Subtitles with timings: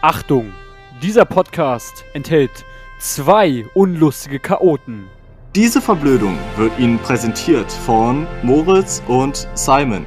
[0.00, 0.52] Achtung,
[1.02, 2.64] dieser Podcast enthält
[3.00, 5.08] zwei unlustige Chaoten.
[5.56, 10.06] Diese Verblödung wird Ihnen präsentiert von Moritz und Simon.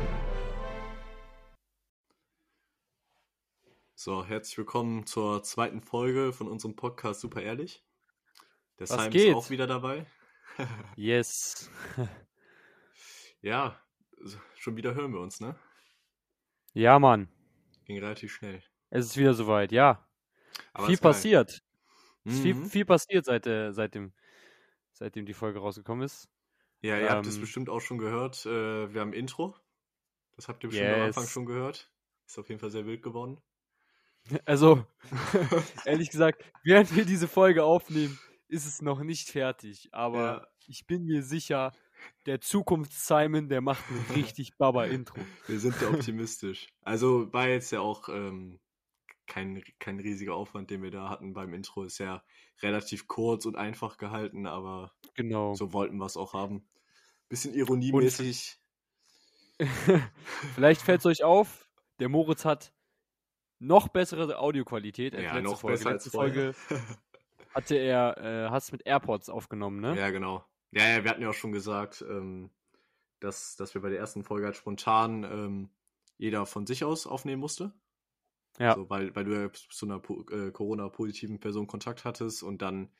[3.95, 7.83] So, herzlich willkommen zur zweiten Folge von unserem Podcast Super Ehrlich.
[8.79, 9.27] Der Was Simon geht?
[9.29, 10.05] ist auch wieder dabei.
[10.95, 11.69] Yes.
[13.41, 13.77] Ja,
[14.55, 15.55] schon wieder hören wir uns, ne?
[16.73, 17.29] Ja, Mann.
[17.85, 18.61] Ging relativ schnell.
[18.91, 20.07] Es ist wieder soweit, ja.
[20.73, 21.61] Aber viel passiert.
[22.25, 22.65] Ist viel, Mhm.
[22.65, 24.13] viel passiert, seit, äh, seitdem,
[24.93, 26.29] seitdem die Folge rausgekommen ist.
[26.81, 28.45] Ja, ihr habt es ähm, bestimmt auch schon gehört.
[28.45, 29.55] Äh, wir haben ein Intro.
[30.35, 31.31] Das habt ihr bestimmt am Anfang Yes.
[31.31, 31.91] schon gehört.
[32.27, 33.41] Ist auf jeden Fall sehr wild geworden.
[34.45, 34.85] Also,
[35.85, 39.89] ehrlich gesagt, während wir diese Folge aufnehmen, ist es noch nicht fertig.
[39.93, 40.47] Aber Ja.
[40.67, 41.71] ich bin mir sicher,
[42.27, 45.19] der Zukunfts-Simon, der macht ein richtig Baba-Intro.
[45.47, 46.67] Wir sind ja optimistisch.
[46.81, 48.59] Also war jetzt ja auch ähm,
[49.31, 51.83] kein, kein riesiger Aufwand, den wir da hatten beim Intro.
[51.85, 52.21] Ist ja
[52.61, 55.53] relativ kurz und einfach gehalten, aber Genau.
[55.53, 56.67] so wollten wir es auch haben.
[57.29, 58.57] Bisschen ironiemäßig.
[60.55, 61.69] Vielleicht fällt es euch auf,
[61.99, 62.73] der Moritz hat
[63.59, 65.77] noch bessere Audioqualität als Ja, letzte noch Folge.
[65.77, 66.53] besser als letzte Folge
[67.53, 68.17] hatte er,
[68.51, 69.97] äh, es mit AirPods aufgenommen, ne?
[69.97, 70.43] Ja, genau.
[70.71, 72.49] Ja, ja, wir hatten ja auch schon gesagt, ähm,
[73.21, 75.69] dass, dass wir bei der ersten Folge halt spontan ähm,
[76.17, 77.71] jeder von sich aus aufnehmen musste.
[78.59, 78.75] Ja.
[78.75, 82.91] So, weil, weil du ja zu einer äh, Corona-positiven Person Kontakt hattest und dann,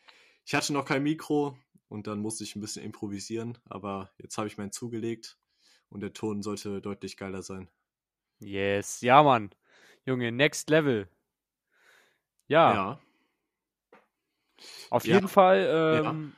[0.45, 1.57] ich hatte noch kein Mikro
[1.87, 5.37] und dann musste ich ein bisschen improvisieren, aber jetzt habe ich meinen zugelegt
[5.89, 7.69] und der Ton sollte deutlich geiler sein.
[8.39, 9.51] Yes, ja, Mann.
[10.05, 11.07] Junge, next level.
[12.47, 12.99] Ja, Ja.
[14.89, 15.15] auf Ja.
[15.15, 15.67] jeden Fall.
[16.05, 16.33] Ähm,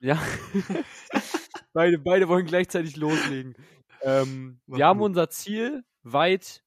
[0.00, 0.18] ja.
[1.72, 3.54] beide, beide wollen gleichzeitig loslegen.
[4.02, 6.62] Ähm, wir haben unser Ziel weit,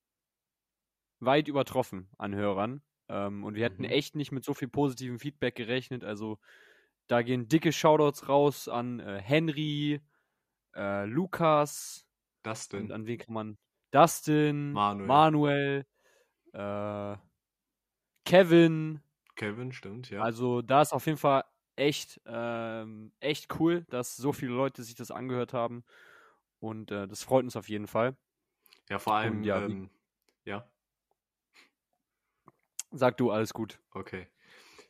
[1.20, 2.82] weit übertroffen an Hörern.
[3.10, 3.90] Ähm, und wir hätten Mhm.
[3.92, 6.04] echt nicht mit so viel positivem Feedback gerechnet.
[6.04, 6.40] Also
[7.08, 10.02] da gehen dicke Shoutouts raus an äh, Henry,
[10.76, 12.08] äh, Lukas,
[12.44, 13.58] Das und an wen kann man?
[13.92, 15.04] Dustin, Manuel.
[15.04, 15.86] Manuel
[16.54, 17.18] äh,
[18.26, 19.02] Kevin.
[19.36, 20.22] Kevin, stimmt, ja.
[20.22, 21.44] Also da ist auf jeden Fall
[21.76, 25.84] echt, ähm, echt cool, dass so viele Leute sich das angehört haben.
[26.60, 28.18] Und äh, das freut uns auf jeden Fall.
[28.90, 29.90] ja, vor allem, und ja, ähm,
[30.46, 30.72] ja.
[32.92, 33.80] Sag du, alles gut.
[33.92, 34.28] Okay.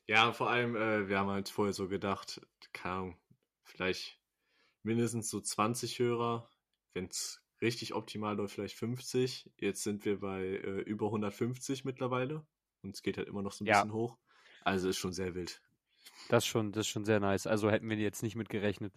[0.07, 2.41] Ja, vor allem, äh, wir haben halt vorher so gedacht,
[2.73, 3.19] keine Ahnung,
[3.63, 4.19] vielleicht
[4.83, 6.49] mindestens so 20 Hörer,
[6.93, 9.51] wenn es richtig optimal läuft, vielleicht 50.
[9.57, 12.45] Jetzt sind wir bei äh, über 150 mittlerweile
[12.83, 13.75] und es geht halt immer noch so ein Ja.
[13.75, 14.17] bisschen hoch.
[14.61, 15.61] Also ist schon sehr wild.
[16.27, 17.47] Das ist schon, das ist schon sehr nice.
[17.47, 18.93] Also hätten wir jetzt nicht mit gerechnet.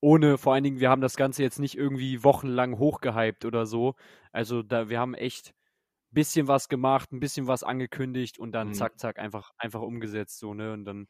[0.00, 3.94] Ohne, vor allen Dingen, wir haben das Ganze jetzt nicht irgendwie wochenlang hochgehypt oder so.
[4.32, 5.54] Also da, wir haben echt
[6.14, 8.74] bisschen was gemacht, ein bisschen was angekündigt und dann Mhm.
[8.74, 10.72] zack, zack, einfach, einfach umgesetzt, so, ne?
[10.72, 11.08] Und dann,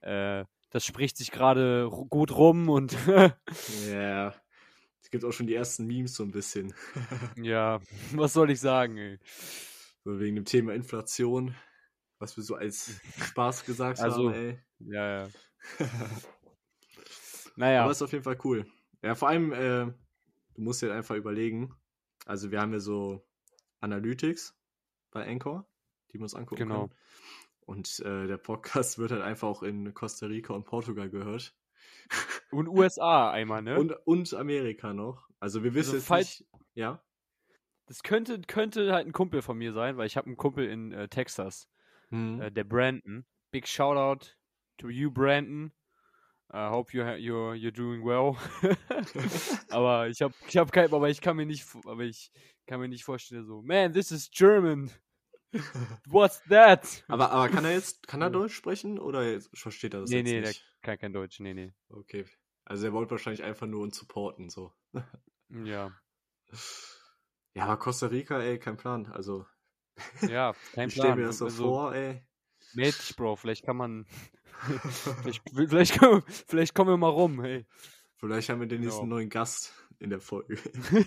[0.00, 2.96] äh, das spricht sich gerade gut rum und
[3.66, 4.34] Ja.
[5.02, 6.74] Es gibt auch schon die ersten Memes so ein bisschen.
[7.36, 7.80] ja,
[8.14, 9.18] was soll ich sagen, ey?
[10.04, 11.54] so wegen dem Thema Inflation,
[12.18, 14.58] was wir so als Spaß gesagt Also, haben, ey.
[14.78, 15.32] Ja, ja.
[17.56, 18.66] Naja, Aber ist auf jeden Fall cool.
[19.02, 19.86] Ja, vor allem, äh,
[20.54, 21.74] du musst dir halt einfach überlegen.
[22.24, 23.26] Also, wir haben ja so
[23.80, 24.56] Analytics
[25.10, 25.68] bei Anchor,
[26.12, 26.88] die wir uns angucken Genau.
[26.88, 26.98] können.
[27.60, 31.54] Und äh, der Podcast wird halt einfach auch in Costa Rica und Portugal gehört.
[32.50, 33.78] und USA einmal, ne?
[33.78, 35.28] Und, und Amerika noch.
[35.40, 36.50] Also, wir wissen Also, jetzt falls- nicht.
[36.74, 37.02] Ja.
[37.86, 40.92] Das könnte, könnte halt ein Kumpel von mir sein, weil ich habe einen Kumpel in
[40.92, 41.68] äh, Texas.
[42.10, 42.40] Mhm.
[42.40, 43.24] äh, der Brandon.
[43.50, 44.36] Big shout out
[44.78, 45.72] to you, Brandon.
[46.56, 48.36] I hope you you're, you're doing well.
[49.68, 52.30] aber ich habe ich hab kein, aber ich kann mir nicht, aber ich
[52.66, 54.90] kann mir nicht vorstellen so, man, this is German.
[56.08, 57.04] What's that?
[57.08, 60.32] aber, aber kann er jetzt, kann er Deutsch sprechen oder versteht er das nee, jetzt
[60.32, 60.64] nee, der nicht?
[60.80, 61.74] kann kein Deutsch, nee, nee.
[61.90, 62.24] Okay.
[62.64, 64.72] Also, er wollte wahrscheinlich einfach nur uns supporten, so.
[65.50, 65.92] Ja,
[67.54, 69.06] Ja, aber Costa Rica, ey, kein Plan.
[69.06, 69.46] Also,
[70.28, 71.18] ja, kein ich stelle Plan.
[71.20, 72.22] mir das so Also, vor, ey.
[72.74, 74.06] Mädchen, Bro, vielleicht kann man,
[75.22, 77.66] vielleicht, vielleicht, kommen- vielleicht kommen wir mal rum, hey.
[78.16, 79.16] Vielleicht haben wir den nächsten Genau.
[79.16, 80.58] neuen Gast in der Folge.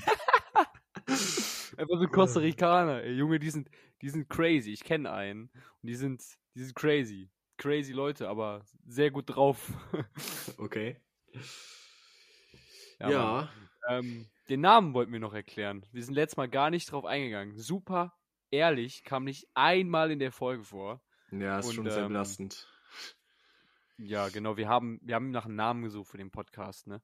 [1.78, 3.69] Einfach so Costa Ricaner, ey, Junge, die sind,
[4.01, 4.72] die sind crazy.
[4.72, 5.44] Ich kenne einen.
[5.81, 6.22] Und die sind,
[6.56, 7.30] die sind crazy.
[7.57, 9.72] Crazy Leute, aber sehr gut drauf.
[10.57, 10.98] Okay.
[13.00, 13.50] Ja, Ja,
[13.88, 15.86] ähm, den Namen wollten wir noch erklären.
[15.92, 17.57] Wir sind letztes Mal gar nicht drauf eingegangen.
[17.57, 18.13] Super
[18.52, 21.02] ehrlich, kam nicht einmal in der Folge vor.
[21.31, 22.68] ja, ist Und, schon sehr ähm, belastend.
[24.01, 27.01] Ja, genau, wir haben, wir haben nach einem Namen gesucht für den Podcast, ne?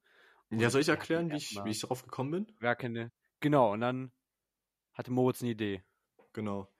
[0.50, 2.58] Ja, soll ich hatten erklären, wie ich, wie ich darauf gekommen bin?
[2.58, 3.12] Gar keine.
[3.40, 4.12] Genau, und dann
[4.92, 5.84] hatte Moritz eine Idee.
[6.32, 6.72] Genau.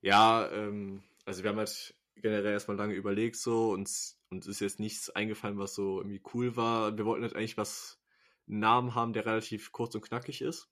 [0.00, 3.90] Ja, ähm, also wir haben halt generell erstmal lange überlegt so und
[4.30, 6.96] uns ist jetzt nichts eingefallen, was so irgendwie cool war.
[6.96, 8.00] Wir wollten halt eigentlich was,
[8.48, 10.70] einen Namen haben, der relativ kurz und knackig ist.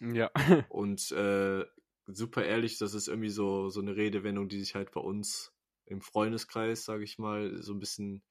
[0.00, 0.30] Ja.
[0.68, 1.64] Und äh,
[2.06, 5.55] super ehrlich, das ist irgendwie so, so eine Redewendung, die sich halt bei uns
[5.86, 8.22] im Freundeskreis, sage ich mal, so ein bisschen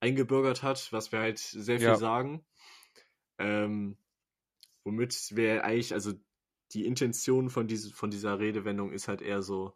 [0.00, 1.96] eingebürgert hat, was wir halt sehr viel Ja.
[1.96, 2.44] sagen.
[3.38, 3.96] Ähm,
[4.84, 6.12] womit wir eigentlich, also
[6.72, 9.72] die Intention von, diese, von dieser Redewendung ist halt eher so,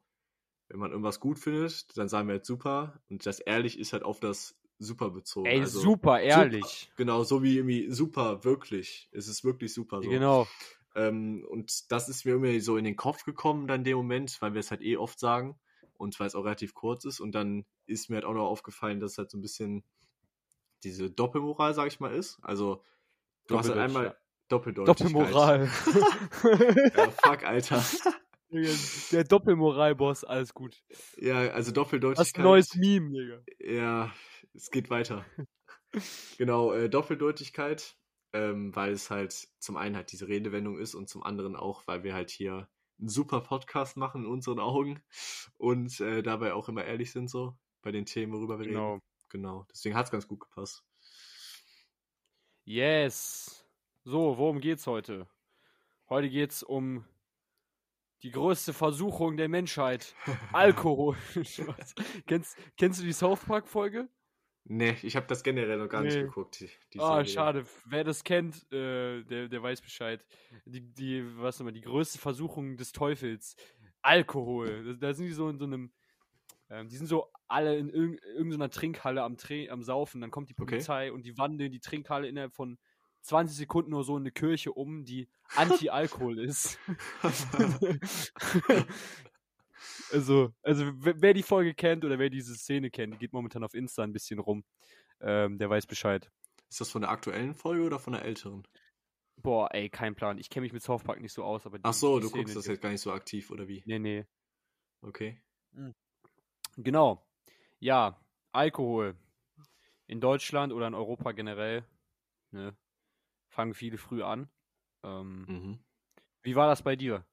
[0.69, 3.00] wenn man irgendwas gut findet, dann sagen wir halt super.
[3.08, 5.48] Und das ehrlich ist halt auf das super bezogen.
[5.48, 6.90] Ey, also, super ehrlich.
[6.96, 9.08] Genau, so wie irgendwie super, wirklich.
[9.12, 10.10] Es ist wirklich super so.
[10.10, 10.46] Genau.
[10.94, 14.40] Ähm, und das ist mir irgendwie so in den Kopf gekommen dann in dem Moment,
[14.40, 15.58] weil wir es halt eh oft sagen
[15.94, 17.20] und weil es auch relativ kurz ist.
[17.20, 19.84] Und dann ist mir halt auch noch aufgefallen, dass es halt so ein bisschen
[20.84, 22.38] diese Doppelmoral, sag ich mal, ist.
[22.42, 22.82] Also
[23.46, 24.16] du hast halt Doppeldeutig, einmal ja.
[24.48, 25.12] Doppeldeutigkeit.
[25.14, 25.70] Doppelmoral.
[26.96, 27.84] Ja, fuck, Alter.
[29.12, 30.82] Der Doppelmoral-Boss, alles gut.
[31.16, 32.26] Ja, also Das Doppeldeutigkeit.
[32.26, 33.42] ist ein neues Meme, Digga.
[33.60, 34.12] Ja,
[34.54, 35.24] es geht weiter.
[36.38, 37.96] genau, äh, Doppeldeutigkeit,
[38.34, 42.04] ähm, weil es halt zum einen halt diese Redewendung ist und zum anderen auch, weil
[42.04, 42.68] wir halt hier
[43.02, 45.02] einen super Podcast machen in unseren Augen
[45.58, 48.93] und äh, dabei auch immer ehrlich sind so bei den Themen, worüber wir Genau.
[48.94, 49.02] reden.
[49.28, 50.84] Genau, deswegen hat es ganz gut gepasst.
[52.64, 53.66] Yes.
[54.04, 55.26] So, worum geht's heute?
[56.08, 57.04] Heute geht's um
[58.22, 60.14] die größte Versuchung der Menschheit.
[60.52, 61.16] Alkohol.
[62.26, 64.08] Kennst, kennst du die South Park-Folge?
[64.64, 66.20] Nee, ich habe das generell noch gar nicht Nee.
[66.20, 66.61] geguckt.
[66.61, 67.26] Die, die Ah, Serie.
[67.26, 67.67] schade.
[67.85, 70.25] Wer das kennt, äh, der, der weiß Bescheid.
[70.64, 73.56] Die, die, was nochmal, die größte Versuchung des Teufels.
[74.03, 74.85] Alkohol.
[74.85, 75.93] Da, da sind die so in so einem,
[76.70, 80.20] ähm, die sind so alle in irg irgendeiner Trinkhalle am, Tre am Saufen.
[80.20, 80.76] Dann kommt die Okay.
[80.76, 82.79] Polizei und die wandeln die Trinkhalle innerhalb von
[83.23, 86.79] 20 Sekunden nur so in eine Kirche um, die Anti-Alkohol ist.
[90.12, 93.75] also, also wer die Folge kennt oder wer diese Szene kennt, die geht momentan auf
[93.75, 94.64] Insta ein bisschen rum.
[95.20, 96.31] Ähm, der weiß Bescheid.
[96.70, 98.67] Ist das von der aktuellen Folge oder von der älteren?
[99.37, 100.38] Boah, ey, kein Plan.
[100.38, 102.43] Ich kenne mich mit South Park nicht so aus, aber die, Ach so, du Szene,
[102.43, 103.82] guckst das jetzt gar nicht so aktiv oder wie?
[103.87, 104.25] Nee, nee.
[105.02, 105.40] Okay.
[106.76, 107.26] Genau.
[107.81, 108.20] Ja,
[108.52, 109.17] Alkohol.
[110.08, 111.87] In Deutschland oder in Europa generell,
[112.52, 112.76] ne,
[113.49, 114.50] fangen viele früh an.
[115.05, 115.78] Ähm, Mhm.
[116.43, 117.26] Wie war das bei dir?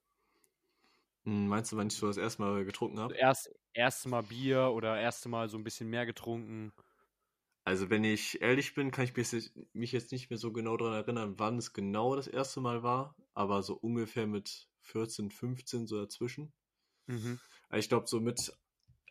[1.25, 3.15] Hm, Meinst du, wann ich so das erste Mal getrunken habe?
[3.15, 6.73] Erst erste Mal Bier oder erste Mal so ein bisschen mehr getrunken?
[7.63, 11.39] Also, wenn ich ehrlich bin, kann ich mich jetzt, nicht mehr so genau daran erinnern,
[11.39, 16.51] wann es genau das erste Mal war, aber so ungefähr mit 14, 15 so dazwischen.
[17.07, 17.39] Mhm.
[17.69, 18.53] Also ich glaube, so mit,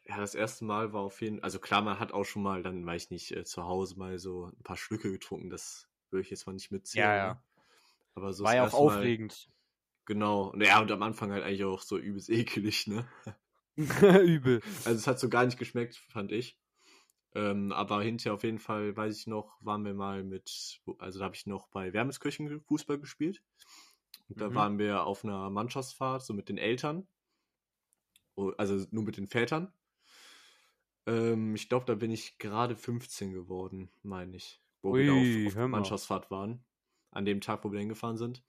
[0.07, 2.63] ja, das erste Mal war auf jeden Fall, also klar, man hat auch schon mal,
[2.63, 6.23] dann weiß ich nicht, äh, zu Hause mal so ein paar Schlücke getrunken, das würde
[6.23, 7.11] ich jetzt mal nicht mitzählen.
[7.11, 7.37] Ja, ja.
[7.37, 7.43] ne?
[8.15, 9.49] Aber so War ja auch erste Mal- aufregend.
[10.09, 10.45] Genau.
[10.53, 13.07] Und ja, und am Anfang halt eigentlich auch so übelst ekelig, ne?
[13.77, 14.63] Übel.
[14.87, 16.59] Also es hat so gar nicht geschmeckt, fand ich.
[17.35, 21.27] Ähm, aber hinterher auf jeden Fall, weiß ich noch, waren wir mal mit, also da
[21.27, 23.43] habe ich noch bei Wermeskirchen Fußball gespielt.
[24.31, 24.55] Und da Mhm.
[24.55, 27.07] waren wir auf einer Mannschaftsfahrt, so mit den Eltern.
[28.35, 29.71] Oh, Also nur mit den Vätern.
[31.07, 34.63] Ähm, ich glaube, da bin ich gerade 15 geworden, meine ich.
[34.81, 35.69] Wo wir Ui, auf, auf mal.
[35.69, 36.65] Mannschaftsfahrt waren.
[37.11, 38.43] An dem Tag, wo wir hingefahren sind.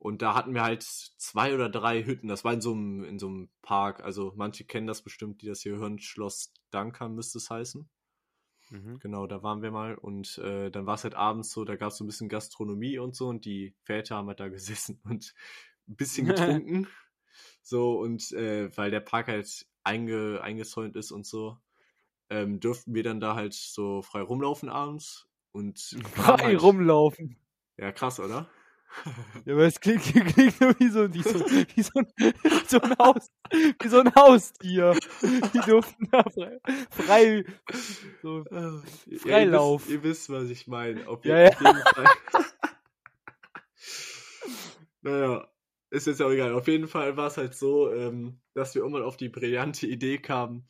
[0.00, 2.26] Und da hatten wir halt zwei oder drei Hütten.
[2.26, 4.02] Das war in so einem, in so einem Park.
[4.02, 5.98] Also manche kennen das bestimmt, die das hier hören.
[5.98, 7.86] Schloss Duncan müsste es heißen.
[8.70, 8.98] Mhm.
[9.00, 9.94] Genau, da waren wir mal.
[9.96, 12.98] Und äh, dann war es halt abends so, da gab es so ein bisschen Gastronomie
[12.98, 13.28] und so.
[13.28, 15.34] Und die Väter haben halt da gesessen und
[15.86, 16.88] ein bisschen getrunken.
[17.62, 21.58] so, und äh, weil der Park halt einge, eingezäunt ist und so,
[22.30, 25.28] ähm, durften wir dann da halt so frei rumlaufen abends.
[25.52, 25.78] Und
[26.14, 27.36] Frei halt, rumlaufen.
[27.76, 28.48] Ja, krass, oder?
[29.44, 30.02] Ja, aber es klingt,
[30.34, 32.06] klingt nur wie so, wie so, wie so, ein,
[32.66, 33.30] so ein Haus,
[33.80, 34.96] wie so ein Haustier.
[35.54, 36.58] Die durften da frei,
[36.90, 37.44] frei
[38.22, 38.44] so.
[38.50, 38.82] Ja,
[39.18, 39.88] Freilauf.
[39.88, 41.06] Ihr wisst, ihr wisst, was ich meine.
[41.08, 41.50] Auf, Ja, je- ja.
[41.50, 42.06] auf jeden Fall.
[45.02, 45.48] naja,
[45.90, 46.52] ist jetzt auch egal.
[46.54, 50.18] Auf jeden Fall war es halt so, ähm, dass wir irgendwann auf die brillante Idee
[50.18, 50.68] kamen,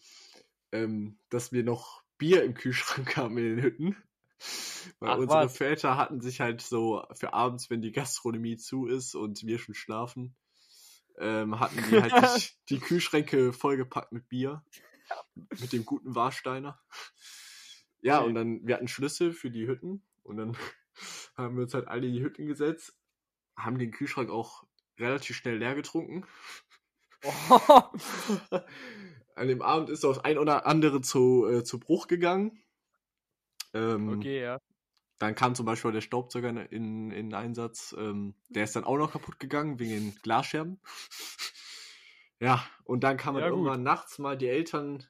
[0.72, 3.96] ähm, dass wir noch Bier im Kühlschrank haben in den Hütten.
[5.00, 5.56] Weil Ach, unsere was?
[5.56, 9.75] Väter hatten sich halt so für abends, wenn die Gastronomie zu ist und wir schon
[9.75, 10.35] schlafen,
[11.18, 12.12] ähm, hatten die halt
[12.68, 14.64] die, die Kühlschränke vollgepackt mit Bier.
[15.35, 16.80] Mit dem guten Warsteiner.
[18.00, 18.28] Ja, Okay.
[18.28, 20.56] und dann, wir hatten Schlüssel für die Hütten und dann
[21.37, 22.94] haben wir uns halt alle in die Hütten gesetzt,
[23.56, 24.64] haben den Kühlschrank auch
[24.99, 26.25] relativ schnell leer getrunken.
[27.25, 27.82] Oh,
[29.35, 32.62] An dem Abend ist auch das ein oder andere zu, äh, zu Bruch gegangen.
[33.74, 34.58] Ähm, okay, ja.
[35.18, 37.94] Dann kam zum Beispiel der Staubsauger in, in Einsatz.
[37.98, 40.80] Ähm, der ist dann auch noch kaputt gegangen wegen den Glasscherben.
[42.42, 45.04] Ja, und dann kamen Ja, irgendwann nachts mal die Eltern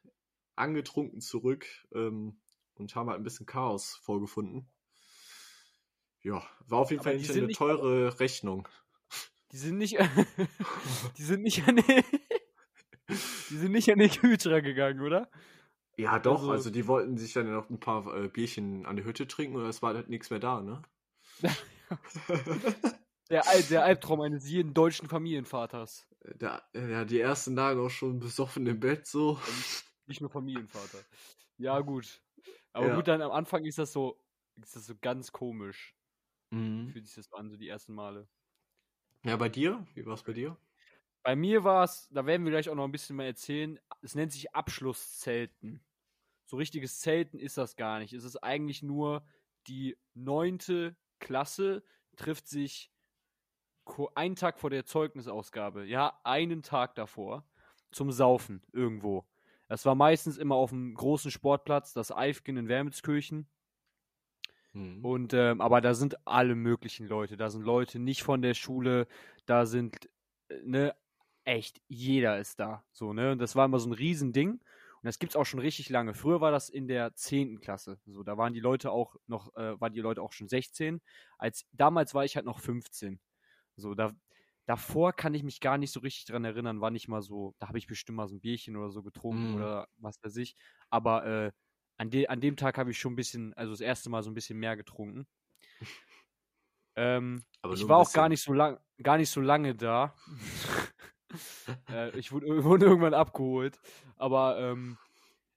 [0.57, 1.64] angetrunken zurück
[1.95, 2.40] ähm,
[2.75, 4.69] und haben halt ein bisschen Chaos vorgefunden.
[6.23, 8.69] Ja, war auf jeden Aber Fall eine teure Rechnung.
[9.52, 9.97] Die sind nicht,
[11.19, 12.05] die sind nicht an den,
[13.09, 15.31] die sind nicht an den Kühlschrank gegangen, oder?
[15.97, 19.05] Ja, doch, Also- also, die wollten sich dann noch ein paar äh, Bierchen an der
[19.05, 20.83] Hütte trinken und es war halt nichts mehr da, ne?
[23.31, 26.09] Der, Al- der Albtraum eines jeden deutschen Familienvaters.
[26.37, 29.39] Da, ja, die ersten Tage auch schon besoffen im Bett so.
[30.07, 30.99] Nicht nur Familienvater.
[31.59, 32.23] Ja, gut.
[32.73, 32.97] Aber Ja.
[32.97, 34.21] gut, dann am Anfang ist das so,
[34.63, 35.95] ist das so ganz komisch.
[36.51, 36.91] Mhm.
[36.93, 38.29] Fühlt sich das so an, so die ersten Male.
[39.25, 39.87] Ja, bei dir?
[39.95, 40.59] Wie war es bei dir?
[41.23, 44.15] Bei mir war es, da werden wir gleich auch noch ein bisschen mehr erzählen, es
[44.15, 45.83] nennt sich Abschlusszelten.
[46.47, 48.12] So richtiges Zelten ist das gar nicht.
[48.12, 49.25] Es ist eigentlich nur
[49.67, 51.85] die neunte Klasse
[52.17, 52.91] trifft sich
[54.15, 57.45] einen Tag vor der Zeugnisausgabe, ja, einen Tag davor,
[57.91, 59.27] zum Saufen irgendwo.
[59.69, 63.49] Das war meistens immer auf dem großen Sportplatz, das Eifgen in Wermelskirchen.
[64.73, 65.05] Mhm.
[65.05, 67.37] Und ähm, aber da sind alle möglichen Leute.
[67.37, 69.07] Da sind Leute nicht von der Schule,
[69.47, 70.09] da sind,
[70.49, 70.97] äh, ne,
[71.50, 72.85] echt, jeder ist da.
[72.92, 73.33] So, ne?
[73.33, 74.52] Und das war immer so ein Riesending.
[74.52, 76.14] Und das gibt's auch schon richtig lange.
[76.14, 77.61] Früher war das in der 10.
[77.61, 77.99] Klasse.
[78.07, 81.00] So, da waren die Leute auch noch, äh, waren die Leute auch schon 16.
[81.38, 83.19] Als damals war ich halt noch 15.
[83.76, 84.12] So, da,
[84.66, 87.69] davor kann ich mich gar nicht so richtig dran erinnern, wann ich mal so, da
[87.69, 89.54] habe ich bestimmt mal so ein Bierchen oder so getrunken Mhm.
[89.57, 90.54] oder was weiß ich.
[90.90, 91.52] Aber äh,
[91.97, 94.30] an, de an dem Tag habe ich schon ein bisschen, also das erste Mal so
[94.30, 95.26] ein bisschen mehr getrunken.
[96.97, 100.14] ähm, Aber ich war auch gar nicht so lang, gar nicht so lange da.
[101.91, 103.81] äh, ich wurde, wurde irgendwann abgeholt.
[104.17, 104.99] Aber ähm,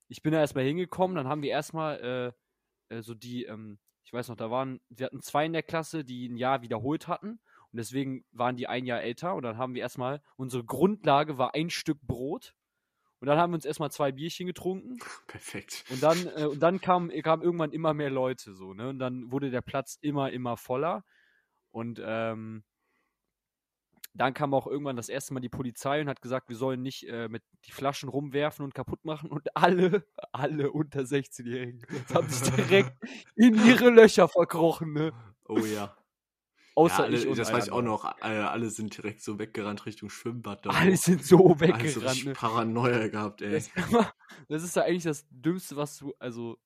[0.08, 2.34] ich bin da erstmal hingekommen, dann haben wir erstmal
[2.90, 5.62] äh, äh, so die, ähm, ich weiß noch, da waren, wir hatten zwei in der
[5.62, 7.40] Klasse, die ein Jahr wiederholt hatten.
[7.72, 9.34] Und deswegen waren die ein Jahr älter.
[9.34, 12.54] Und dann haben wir erstmal, unsere Grundlage war ein Stück Brot.
[13.20, 14.98] Und dann haben wir uns erstmal zwei Bierchen getrunken.
[15.26, 15.84] Perfekt.
[15.90, 18.90] Und dann, äh, und dann kamen kam irgendwann immer mehr Leute so, ne?
[18.90, 21.04] Und dann wurde der Platz immer, immer voller.
[21.70, 22.64] Und ähm,
[24.14, 27.08] dann kam auch irgendwann das erste Mal die Polizei und hat gesagt, wir sollen nicht
[27.08, 29.30] äh, mit die Flaschen rumwerfen und kaputt machen.
[29.30, 32.92] Und alle, alle unter 16-Jährigen haben sich direkt
[33.34, 35.12] in ihre Löcher verkrochen, ne?
[35.48, 35.96] Oh ja.
[36.76, 38.04] Außer ja alle, ich und das weiß ich auch noch.
[38.20, 40.66] Äh, alle sind direkt so weggerannt Richtung Schwimmbad.
[40.66, 42.32] da Alle sind so also weggerannt, richtig ne?
[42.32, 43.52] Paranoia gehabt, ey.
[43.52, 43.70] Das,
[44.48, 46.58] das ist ja eigentlich das Dümmste, was du, also,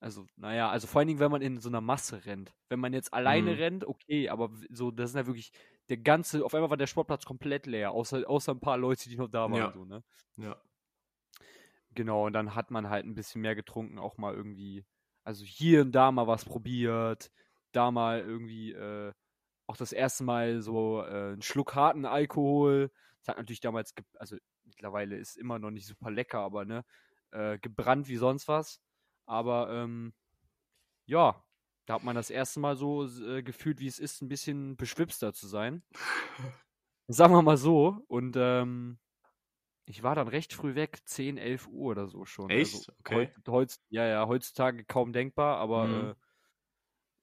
[0.00, 2.52] also, naja, also vor allen Dingen, wenn man in so einer Masse rennt.
[2.68, 3.58] Wenn man jetzt alleine Mhm.
[3.58, 5.52] rennt, okay, aber so, das sind ja wirklich,
[5.88, 9.16] der ganze, auf einmal war der Sportplatz komplett leer, außer, außer ein paar Leute, die
[9.16, 9.72] noch da waren, Ja.
[9.72, 10.02] so, ne?
[10.36, 10.56] Ja.
[11.94, 14.84] Genau, und dann hat man halt ein bisschen mehr getrunken, auch mal irgendwie,
[15.22, 17.30] also hier und da mal was probiert,
[17.72, 19.12] da mal irgendwie, äh,
[19.66, 22.90] auch das erste Mal so äh, einen Schluck harten Alkohol.
[23.20, 26.84] Das hat natürlich damals, also mittlerweile ist immer noch nicht super lecker, aber ne,
[27.30, 28.80] äh, gebrannt wie sonst was.
[29.26, 30.12] Aber ähm,
[31.06, 31.42] ja,
[31.86, 35.32] da hat man das erste Mal so äh, gefühlt, wie es ist, ein bisschen beschwipster
[35.34, 35.82] zu sein.
[37.08, 38.02] Sagen wir mal so.
[38.08, 38.98] Und ähm,
[39.86, 42.56] ich war dann recht früh weg, 10, 11 Uhr oder so schon.
[42.58, 42.60] Echt?
[42.60, 43.28] Also, Okay.
[43.28, 46.14] heut, heutz, ja, ja, heutzutage kaum denkbar, aber Mhm.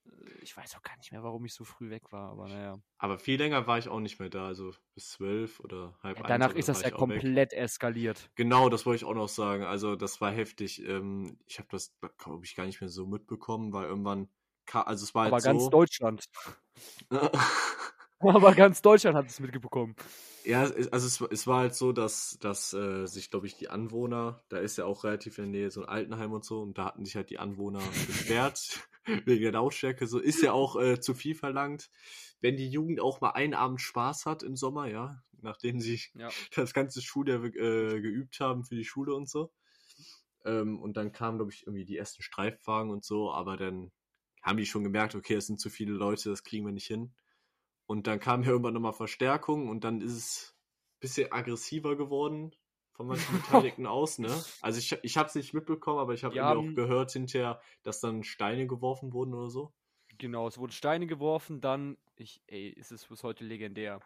[0.06, 2.82] äh, ich weiß auch gar nicht mehr, warum ich so früh weg war, aber naja.
[3.00, 6.24] Aber viel länger war ich auch nicht mehr da, also bis zwölf oder halb Ja,
[6.24, 7.26] danach ist das ja auch weg.
[7.26, 8.32] komplett eskaliert.
[8.36, 9.64] Genau, das wollte ich auch noch sagen.
[9.64, 10.82] Also das war heftig.
[10.86, 14.30] Ähm, ich habe das, glaube ich, gar nicht mehr so mitbekommen, weil irgendwann,
[14.74, 15.70] also es war Aber halt ganz so.
[15.70, 16.26] Deutschland.
[18.20, 19.96] Aber ganz Deutschland hat es mitbekommen.
[20.44, 24.44] Ja, also es, es war halt so, dass, dass äh, sich, glaube ich, die Anwohner,
[24.50, 26.86] da ist ja auch relativ in der Nähe so ein Altenheim und so, und da
[26.86, 28.80] hatten sich halt die Anwohner beschwert
[29.26, 30.08] wegen der Lautstärke.
[30.08, 31.90] So ist ja auch äh, zu viel verlangt.
[32.40, 36.30] Wenn die Jugend auch mal einen Abend Spaß hat im Sommer, ja, nachdem sie Ja.
[36.56, 39.52] das ganze Schuljahr äh, geübt haben für die Schule und so.
[40.46, 43.92] Ähm, und dann kamen, glaube ich, irgendwie die ersten Streifwagen und so, aber dann
[44.42, 47.14] haben die schon gemerkt, okay, es sind zu viele Leute, das kriegen wir nicht hin.
[47.86, 50.56] Und dann kam ja irgendwann nochmal Verstärkung und dann ist es
[50.96, 52.56] ein bisschen aggressiver geworden
[52.94, 54.44] von manchen Beteiligten aus, ne?
[54.62, 58.00] Also ich, ich habe es nicht mitbekommen, aber ich habe irgendwie auch gehört hinterher, dass
[58.00, 59.74] dann Steine geworfen wurden oder so.
[60.18, 64.02] Genau, es wurden Steine geworfen, dann, ich, ey, es ist bis heute legendär.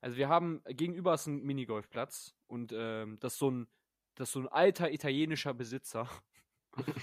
[0.00, 3.68] Also wir haben, gegenüber ist ein Minigolfplatz und ähm, das ist so ein,
[4.14, 6.08] das ist so ein alter italienischer Besitzer.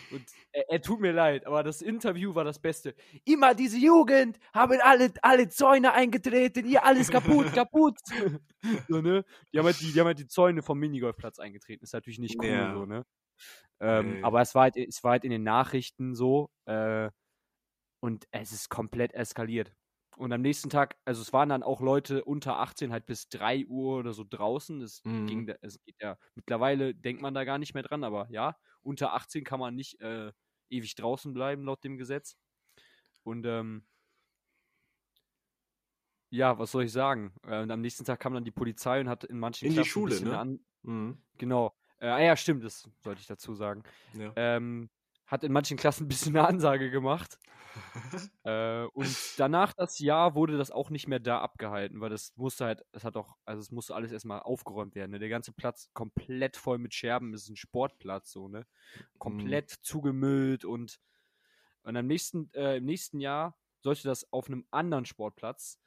[0.09, 2.95] Und er, er tut mir leid, aber das Interview war das Beste.
[3.25, 7.97] Immer diese Jugend haben alle, alle Zäune eingetreten, ihr alles kaputt, kaputt.
[8.87, 9.25] so, ne?
[9.53, 11.83] Die haben halt die, die, haben halt die Zäune vom Minigolfplatz eingetreten.
[11.83, 12.71] Ist natürlich nicht cool, Ja.
[12.71, 13.05] so, ne?
[13.81, 14.21] Ähm, Nee.
[14.21, 17.11] Aber es war, halt, es war halt in den Nachrichten so, äh,
[18.01, 19.73] und es ist komplett eskaliert.
[20.17, 23.65] Und am nächsten Tag, also es waren dann auch Leute unter 18 halt bis 3
[23.67, 24.81] Uhr oder so draußen.
[24.81, 25.27] Es Mhm.
[25.27, 28.55] ging, es geht ja, mittlerweile denkt man da gar nicht mehr dran, aber ja,
[28.87, 30.31] unter 18 kann man nicht äh,
[30.69, 32.37] ewig draußen bleiben laut dem Gesetz.
[33.23, 33.85] Und ähm,
[36.29, 37.33] ja, was soll ich sagen?
[37.43, 39.75] Äh, und am nächsten Tag kam dann die Polizei und hat in manchen In die
[39.77, 40.39] Klassen ein Schule, ne?
[40.39, 41.21] An Mhm.
[41.37, 41.75] genau.
[41.99, 43.83] Äh, ah ja, stimmt, das sollte ich dazu sagen.
[44.13, 44.31] Ja.
[44.35, 44.89] Ähm,
[45.27, 47.37] hat in manchen Klassen ein bisschen eine Ansage gemacht.
[48.43, 52.65] Äh, und danach das Jahr wurde das auch nicht mehr da abgehalten, weil das musste
[52.65, 55.11] halt, es hat auch, also es musste alles erstmal aufgeräumt werden.
[55.11, 55.19] Ne?
[55.19, 58.65] Der ganze Platz komplett voll mit Scherben, es ist ein Sportplatz, so, ne?
[59.19, 60.99] Komplett zugemüllt und,
[61.83, 65.79] und am nächsten, äh, im nächsten Jahr sollte das auf einem anderen Sportplatz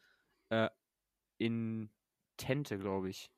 [0.51, 0.69] äh,
[1.39, 1.91] in
[2.37, 3.33] Tente, glaube ich.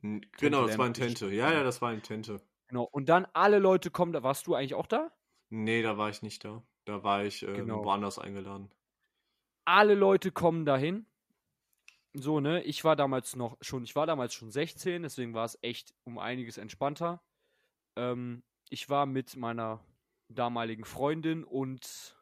[0.00, 1.26] Genau, das war in Tente.
[1.30, 2.40] Ja, ja, das war in Tente.
[2.68, 2.84] Genau.
[2.84, 5.10] Und dann alle Leute kommen, da warst du eigentlich auch da?
[5.50, 6.62] Nee, da war ich nicht da.
[6.84, 7.84] Da war ich äh, Genau.
[7.84, 8.70] woanders eingeladen.
[9.64, 11.06] alle Leute kommen dahin.
[12.14, 12.62] So, ne?
[12.62, 16.18] Ich war damals noch schon, ich war damals schon 16, deswegen war es echt um
[16.18, 17.20] einiges entspannter.
[17.96, 19.84] Ähm, ich war mit meiner
[20.28, 22.16] damaligen Freundin und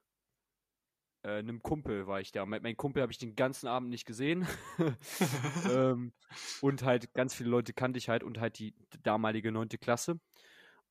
[1.24, 2.46] äh, einem Kumpel war ich da.
[2.46, 4.46] Mein, mein Kumpel habe ich den ganzen Abend nicht gesehen.
[5.74, 6.12] ähm,
[6.60, 10.20] und halt ganz viele Leute kannte ich halt und halt die damalige neunte Klasse.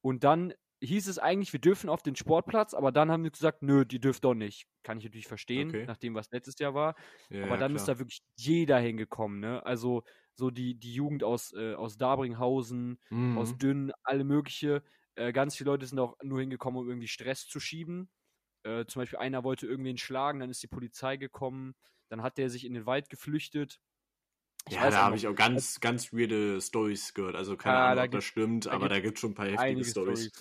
[0.01, 3.63] Und dann hieß es eigentlich, wir dürfen auf den Sportplatz, aber dann haben wir gesagt,
[3.63, 4.67] nö, die dürft doch nicht.
[4.83, 5.85] Kann ich natürlich verstehen, Okay.
[5.85, 6.95] nach dem, was letztes Jahr war.
[7.29, 7.95] Ja, aber ja, dann ist klar.
[7.95, 9.65] da wirklich jeder hingekommen, ne?
[9.65, 10.03] Also
[10.35, 12.99] so die, die Jugend aus, äh, aus Dabringhausen,
[13.33, 13.57] aus Mhm.
[13.57, 14.83] Dünn, alle mögliche.
[15.15, 18.09] Äh, ganz viele Leute sind auch nur hingekommen, um irgendwie Stress zu schieben.
[18.63, 21.75] Äh, zum Beispiel einer wollte irgendwen schlagen, dann ist die Polizei gekommen,
[22.09, 23.79] dann hat der sich in den Wald geflüchtet.
[24.69, 27.35] Ich Ja, da habe ich auch ganz, ganz weirde Stories gehört.
[27.35, 29.35] Also keine Ja, Ahnung, da ob das stimmt, da aber da gibt es schon ein
[29.35, 29.83] paar heftige.
[29.85, 30.31] Stories.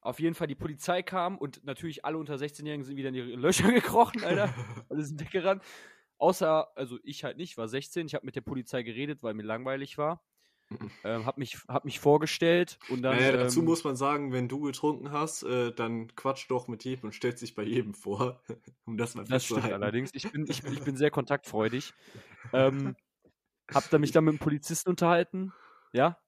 [0.00, 3.28] Auf jeden Fall, die Polizei kam und natürlich alle unter 16-Jährigen sind wieder in ihre
[3.36, 4.50] Löcher gekrochen, Alter.
[4.88, 5.62] alle sind weggerannt.
[6.18, 8.06] Außer, also ich halt nicht, war 16.
[8.06, 10.24] Ich habe mit der Polizei geredet, weil mir langweilig war.
[11.04, 13.16] Ähm, hab, mich, hab mich vorgestellt und dann.
[13.16, 16.84] Naja, dazu ähm, muss man sagen, wenn du getrunken hast, äh, dann quatsch doch mit
[16.84, 18.40] jedem und stellt sich bei jedem vor,
[18.84, 20.10] um das mal Das stimmt allerdings.
[20.14, 21.92] Ich bin, ich, ich bin sehr kontaktfreudig.
[22.52, 22.96] Ähm,
[23.72, 25.52] hab da mich dann mit dem Polizisten unterhalten.
[25.92, 26.18] Ja?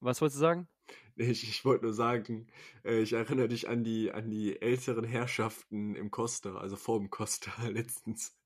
[0.00, 0.68] Was wolltest du sagen?
[1.16, 2.48] Ich, ich wollte nur sagen,
[2.84, 7.10] äh, ich erinnere dich an die, an die älteren Herrschaften im Costa, also vor dem
[7.10, 8.36] Costa letztens.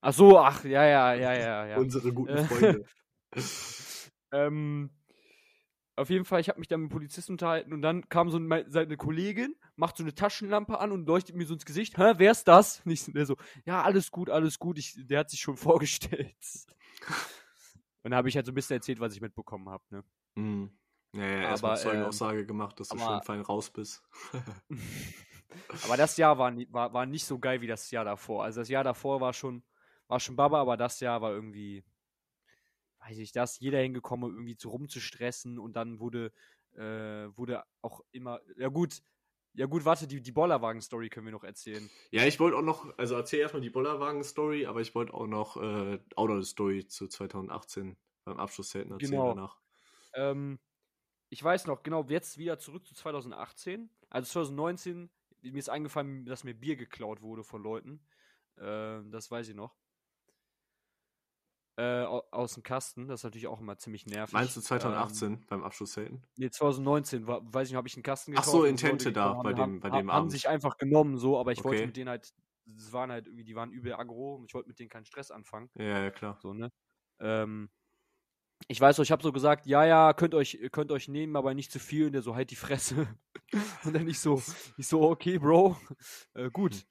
[0.00, 1.76] Ach so, ach, ja, ja, ja, ja, ja.
[1.78, 2.84] Unsere guten Äh, Freunde.
[4.32, 4.90] Ähm,
[5.94, 8.40] auf jeden Fall, ich habe mich dann mit dem Polizisten unterhalten und dann kam so
[8.40, 11.98] mein, seine Kollegin, macht so eine Taschenlampe an und leuchtet mir so ins Gesicht.
[11.98, 12.80] Hä, wer ist das?
[12.84, 14.78] Und ich, der so, ja, alles gut, alles gut.
[14.78, 16.34] Ich, der hat sich schon vorgestellt.
[18.02, 19.84] Und dann habe ich halt so ein bisschen erzählt, was ich mitbekommen habe.
[19.90, 20.04] Ne?
[20.36, 20.70] Mhm.
[21.14, 24.02] Naja, erstmal Aber, ähm, Zeugenaussage gemacht, dass du aber- schon fein raus bist.
[25.84, 28.44] Aber das Jahr war, war, war nicht so geil wie das Jahr davor.
[28.44, 29.62] Also das Jahr davor war schon,
[30.08, 31.84] war schon Baba, aber das Jahr war irgendwie,
[33.06, 36.32] weiß ich, da ist jeder hingekommen, um irgendwie zu rumzustressen und dann wurde,
[36.74, 36.80] äh,
[37.36, 39.02] wurde auch immer, ja gut,
[39.54, 41.90] ja gut, warte, die, die Bollerwagen-Story können wir noch erzählen.
[42.10, 45.56] Ja, ich wollte auch noch, also erzähl erstmal die Bollerwagen-Story, aber ich wollte auch noch
[45.58, 49.34] äh, auch noch eine Story zu 2018 beim Abschlusszelten erzählen Genau.
[49.34, 49.60] danach.
[50.14, 50.58] Ähm,
[51.28, 53.90] ich weiß noch, genau, jetzt wieder zurück zu 2018.
[54.10, 55.10] Also 2019,
[55.42, 58.06] mir ist eingefallen, dass mir Bier geklaut wurde von Leuten.
[58.58, 59.76] Ähm, das weiß ich noch.
[61.76, 64.32] Äh, au- aus dem Kasten, das ist natürlich auch immer ziemlich nervig.
[64.32, 66.26] Meinst du 2018 Ähm, beim Abschlusszelten?
[66.36, 68.44] nee, 2019, war, weiß ich nicht, habe ich einen Kasten Ach gekauft.
[68.44, 70.30] so, und in Leute Tente da, bei haben, dem- bei haben, dem haben Abend.
[70.30, 71.86] sich einfach genommen, so, aber ich wollte Okay.
[71.86, 72.34] mit denen halt,
[72.66, 75.30] das waren halt irgendwie, die waren übel aggro und ich wollte mit denen keinen Stress
[75.30, 75.70] anfangen.
[75.74, 76.42] Ja, ja, klar.
[76.42, 76.70] So, ne?
[77.20, 77.70] Ähm,
[78.68, 81.54] ich weiß noch, ich habe so gesagt, ja, ja, könnt euch, könnt euch nehmen, aber
[81.54, 82.06] nicht zu viel.
[82.06, 83.08] Und der so, halt die Fresse.
[83.84, 84.42] Und dann ich so,
[84.76, 85.76] ich so, okay, Bro,
[86.34, 86.86] äh, gut.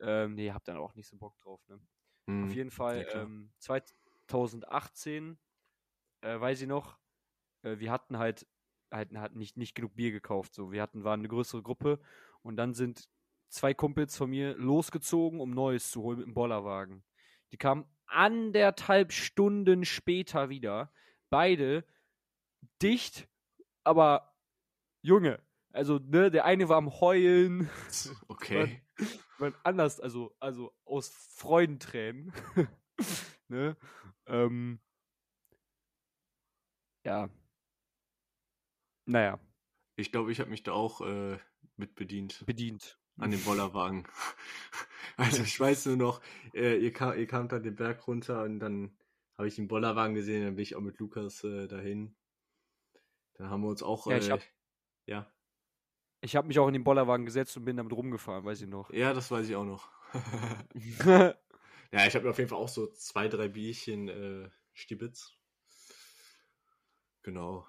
[0.00, 1.80] Ähm, nee, hab dann auch nicht so Bock drauf, ne?
[2.26, 2.40] Mhm.
[2.40, 3.52] Auf jeden Fall, ja, ähm,
[4.28, 5.38] 2018,
[6.22, 6.98] äh, weiß ich noch,
[7.62, 8.46] äh, wir hatten halt,
[8.90, 10.54] halt, halt nicht, nicht genug Bier gekauft.
[10.54, 10.72] So.
[10.72, 12.00] Wir hatten, waren eine größere Gruppe
[12.42, 13.08] und dann sind
[13.48, 17.04] zwei Kumpels von mir losgezogen, um Neues zu holen mit dem Bollerwagen.
[17.52, 20.92] Die kamen anderthalb Stunden später wieder.
[21.30, 21.84] Beide
[22.82, 23.28] dicht,
[23.84, 24.34] aber
[25.02, 25.40] Junge.
[25.72, 27.68] Also, ne, der eine war am Heulen,
[28.28, 28.82] Okay.
[29.38, 32.32] man anders, also, also aus Freudentränen.
[33.54, 33.76] ne?
[34.26, 34.80] Ähm,
[37.04, 37.28] ja.
[39.06, 39.38] Naja,
[39.96, 41.38] Ich glaube, ich habe mich da auch äh,
[41.76, 42.98] mit bedient bedient.
[43.18, 44.06] an dem Bollerwagen.
[45.16, 46.20] also ich weiß nur noch,
[46.54, 48.96] äh, ihr, kam, ihr kamt dann den Berg runter und dann
[49.36, 52.16] habe ich den Bollerwagen gesehen, dann bin ich auch mit Lukas äh, dahin.
[53.34, 54.06] Dann haben wir uns auch.
[54.06, 54.40] Ja, ich äh, hab-
[55.06, 55.30] ja.
[56.22, 58.90] Ich habe mich auch in den Bollerwagen gesetzt und bin damit rumgefahren, weiß ich noch.
[58.90, 59.90] ja, das weiß ich auch noch.
[61.92, 65.32] Ja, ich habe mir auf jeden Fall auch so zwei, drei Bierchen äh, Stibitz.
[67.22, 67.66] Genau.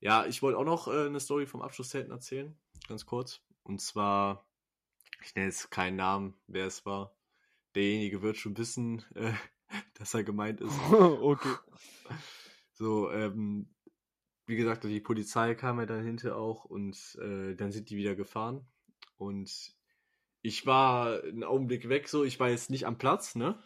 [0.00, 3.40] Ja, ich wollte auch noch äh, eine Story vom Abschlusszelten erzählen, ganz kurz.
[3.62, 4.46] Und zwar,
[5.24, 7.16] ich nenne jetzt keinen Namen, wer es war.
[7.74, 9.32] Derjenige wird schon wissen, äh,
[9.94, 10.78] dass er gemeint ist.
[10.90, 11.54] okay.
[12.78, 13.74] So, ähm,
[14.44, 18.14] wie gesagt, die Polizei kam ja dann hinter auch und äh, dann sind die wieder
[18.14, 18.68] gefahren.
[19.16, 19.74] Und
[20.46, 23.60] ich war einen Augenblick weg, so, ich war jetzt nicht am Platz, ne?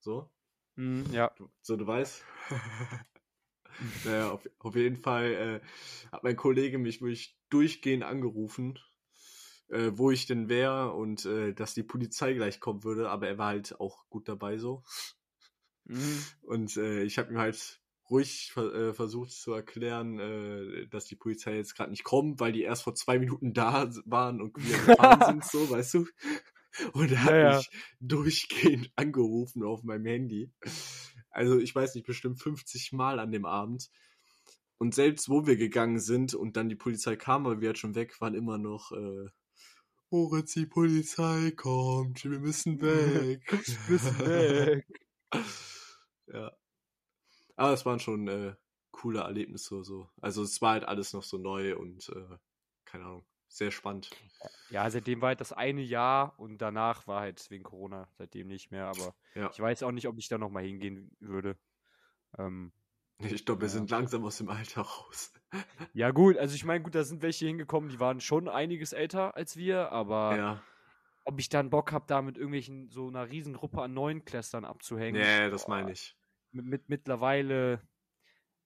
[0.00, 0.30] So.
[0.76, 1.34] Mm, ja.
[1.62, 2.22] So, du weißt.
[4.04, 8.78] naja, auf, auf jeden Fall äh, hat mein Kollege mich wirklich durchgehend angerufen,
[9.68, 13.38] äh, wo ich denn wäre und äh, dass die Polizei gleich kommen würde, aber er
[13.38, 14.84] war halt auch gut dabei so.
[15.84, 16.22] Mhm.
[16.42, 17.80] Und äh, ich habe ihm halt
[18.14, 22.62] ruhig äh, versucht zu erklären, äh, dass die Polizei jetzt gerade nicht kommt, weil die
[22.62, 26.06] erst vor zwei Minuten da waren und wieder gefahren sind, so, weißt du?
[26.92, 27.56] Und er hat Ja, ja.
[27.56, 30.50] mich durchgehend angerufen auf meinem Handy.
[31.30, 33.90] Also ich weiß nicht, bestimmt 50 Mal an dem Abend.
[34.78, 37.94] Und selbst wo wir gegangen sind und dann die Polizei kam, weil wir halt schon
[37.94, 39.28] weg waren, immer noch, äh,
[40.10, 43.42] Moritz, die Polizei kommt, wir müssen weg.
[43.50, 44.86] Wir müssen weg.
[46.26, 46.52] ja.
[47.56, 48.54] Aber es waren schon äh,
[48.90, 50.08] coole Erlebnisse so.
[50.20, 52.36] Also es war halt alles noch so neu und äh,
[52.84, 54.10] keine Ahnung, sehr spannend.
[54.70, 58.70] Ja, seitdem war halt das eine Jahr und danach war halt wegen Corona seitdem nicht
[58.70, 59.50] mehr, aber Ja.
[59.52, 61.56] ich weiß auch nicht, ob ich da nochmal hingehen würde.
[62.38, 62.72] Ähm,
[63.20, 63.72] Ich glaube, wir Ja.
[63.72, 65.32] sind langsam aus dem Alter raus.
[65.94, 69.36] ja, gut, also ich meine, gut, da sind welche hingekommen, die waren schon einiges älter
[69.36, 70.62] als wir, aber ja.
[71.24, 75.22] ob ich dann Bock habe, da mit irgendwelchen so einer Riesengruppe an Neunklässlern abzuhängen.
[75.22, 76.16] Nee, das meine ich.
[76.54, 77.80] Mit, mit, mittlerweile,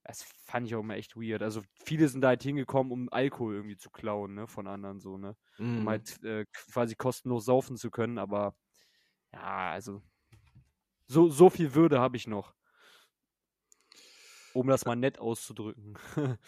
[0.05, 1.43] das fand ich auch immer echt weird.
[1.43, 5.19] Also viele sind da halt hingekommen, um Alkohol irgendwie zu klauen, ne, von anderen so,
[5.19, 5.37] ne.
[5.75, 5.89] um Mhm.
[5.89, 8.57] halt äh, quasi kostenlos saufen zu können, aber
[9.35, 10.03] ja, also
[11.07, 12.55] so, so viel Würde habe ich noch.
[14.55, 15.97] Um das mal nett auszudrücken.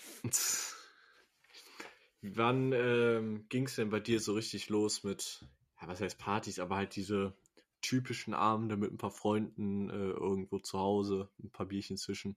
[2.22, 5.46] Wann ähm, ging es denn bei dir so richtig los mit,
[5.80, 7.34] ja, was heißt Partys, aber halt diese
[7.82, 12.36] typischen Abende mit ein paar Freunden äh, irgendwo zu Hause, ein paar Bierchen zwischen?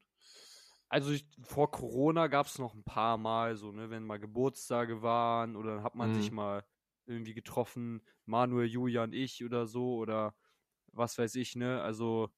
[0.89, 5.01] Also ich, vor Corona gab es noch ein paar Mal, so, ne, wenn mal Geburtstage
[5.01, 6.31] waren oder dann hat man sich Mhm.
[6.31, 6.65] mal
[7.05, 10.35] irgendwie getroffen, Manuel, Julian, ich oder so oder
[10.91, 12.29] was weiß ich, ne, also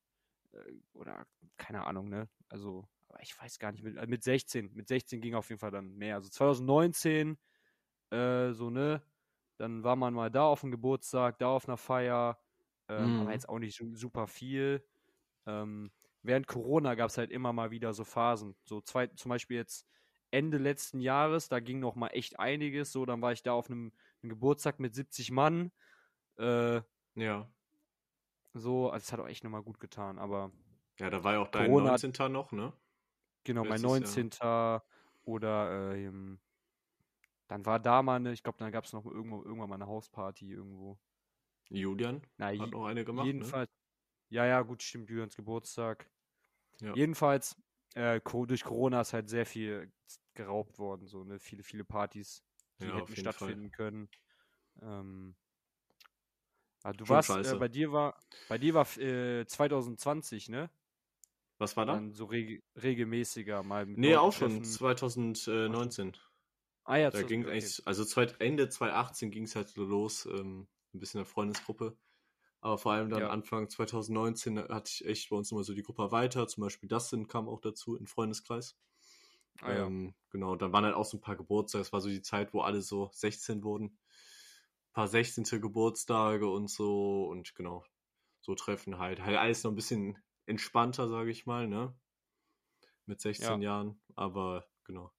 [0.53, 4.71] äh, oder keine Ahnung, ne, also aber ich weiß gar nicht, mit, äh, mit 16,
[4.73, 7.37] mit 16 ging auf jeden Fall dann mehr, also 2019,
[8.11, 9.03] äh, so, ne,
[9.57, 12.39] dann war man mal da auf dem Geburtstag, da auf einer Feier,
[12.89, 13.31] ähm, aber Mhm.
[13.31, 14.85] jetzt auch nicht super viel.
[15.45, 15.91] Ähm,
[16.23, 18.55] während Corona gab es halt immer mal wieder so Phasen.
[18.63, 19.87] So zwei, zum Beispiel jetzt
[20.31, 22.91] Ende letzten Jahres, da ging noch mal echt einiges.
[22.91, 25.71] So, dann war ich da auf einem, einem Geburtstag mit 70 Mann.
[26.37, 26.81] Äh,
[27.15, 27.49] Ja.
[28.53, 30.17] so, also es hat auch echt nochmal gut getan.
[30.19, 30.51] Aber
[30.99, 32.31] Ja, da war ja auch dein Corona hat- 19.
[32.31, 32.73] noch, ne?
[33.43, 34.81] genau, mein Letztes Jahr.
[34.81, 34.81] 19.
[35.23, 36.39] oder ähm,
[37.47, 39.87] dann war da mal eine, ich glaube, dann gab es noch irgendwo, irgendwann mal eine
[39.87, 40.97] Hausparty irgendwo.
[41.69, 43.55] Julian Na, hat noch eine gemacht, ne?
[43.55, 43.69] jedenfalls,
[44.29, 46.11] ja, ja, gut, stimmt, Julians Geburtstag.
[46.81, 46.97] Ja.
[46.97, 47.57] Jedenfalls,
[47.95, 49.93] äh, durch Corona ist halt sehr viel
[50.35, 51.39] geraubt worden, so, ne?
[51.39, 52.43] Viele, viele Partys,
[52.81, 53.57] die Ja, hätten jeden Fall.
[53.57, 54.09] stattfinden können.
[54.81, 55.37] Ähm,
[56.83, 60.69] ah, du Schon warst, äh, bei dir war, bei dir war äh, 2020, ne?
[61.57, 62.01] Was war da?
[62.01, 64.63] Dann so reg regelmäßiger mal mit Nee, auch schon, treffen.
[64.63, 66.15] 2019.
[66.85, 67.47] Ah ja, Da ging okay.
[67.47, 71.97] eigentlich, also zweit, Ende 2018 ging es halt los, ähm, ein bisschen in der Freundesgruppe.
[72.61, 73.29] Aber vor allem dann Ja.
[73.29, 76.47] Anfang 2019 hatte ich echt bei uns immer so die Gruppe weiter.
[76.47, 78.75] Zum Beispiel Dustin kam auch dazu im Freundeskreis.
[79.61, 79.85] Ah, ja.
[79.85, 81.83] ähm, genau, dann waren halt auch so ein paar Geburtstage.
[81.83, 83.85] Das war so die Zeit, wo alle so 16 wurden.
[84.89, 85.43] Ein paar 16.
[85.61, 87.85] Geburtstage und so und genau,
[88.41, 89.21] so Treffen halt.
[89.21, 91.95] Halt alles noch ein bisschen entspannter, sage ich mal, ne?
[93.05, 94.01] Mit 16 Jahren.
[94.15, 95.11] Aber genau.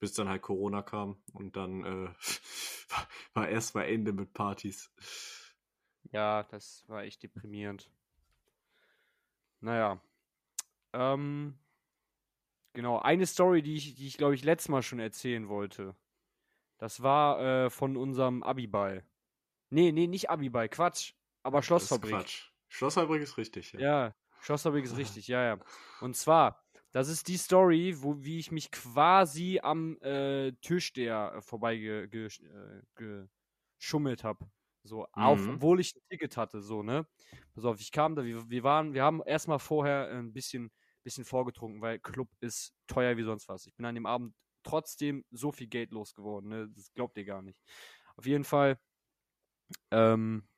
[0.00, 2.08] Bis dann halt Corona kam und dann äh,
[3.34, 4.92] war erstmal Ende mit Partys.
[6.12, 7.90] Ja, das war echt deprimierend.
[9.60, 10.00] Naja.
[10.92, 11.58] Ähm,
[12.72, 15.96] genau, eine Story, die ich, die ich glaube ich, letztes Mal schon erzählen wollte.
[16.78, 19.04] Das war äh, von unserem Abiball.
[19.70, 21.12] Nee, nee, nicht Abiball, Quatsch.
[21.42, 22.12] Aber Das ist Schlossfabrik.
[22.12, 22.50] Quatsch.
[22.68, 23.80] Schlossfabrik ist richtig, ja.
[23.80, 25.58] Ja, Schlossfabrik ist richtig, ja, ja.
[26.00, 31.42] Und zwar, das ist die Story, wo, wie ich mich quasi am äh, Türsteher äh,
[31.42, 33.26] vorbei ge, ge, äh,
[34.22, 34.50] habe.
[34.84, 35.54] So, auf, Mhm.
[35.54, 37.06] obwohl ich ein Ticket hatte, so, ne?
[37.54, 40.70] Pass auf, ich kam da, wir, wir waren, wir haben erstmal vorher ein bisschen,
[41.02, 43.66] bisschen vorgetrunken, weil Club ist teuer wie sonst was.
[43.66, 46.68] Ich bin an dem Abend trotzdem so viel Geld losgeworden, ne?
[46.74, 47.60] Das glaubt ihr gar nicht.
[48.16, 48.78] Auf jeden Fall,
[49.90, 50.48] ähm,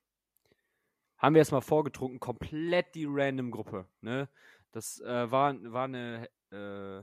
[1.18, 3.88] haben wir erstmal vorgetrunken, komplett die random Gruppe.
[4.00, 4.28] Ne?
[4.72, 7.00] Das äh, war, war eine, äh,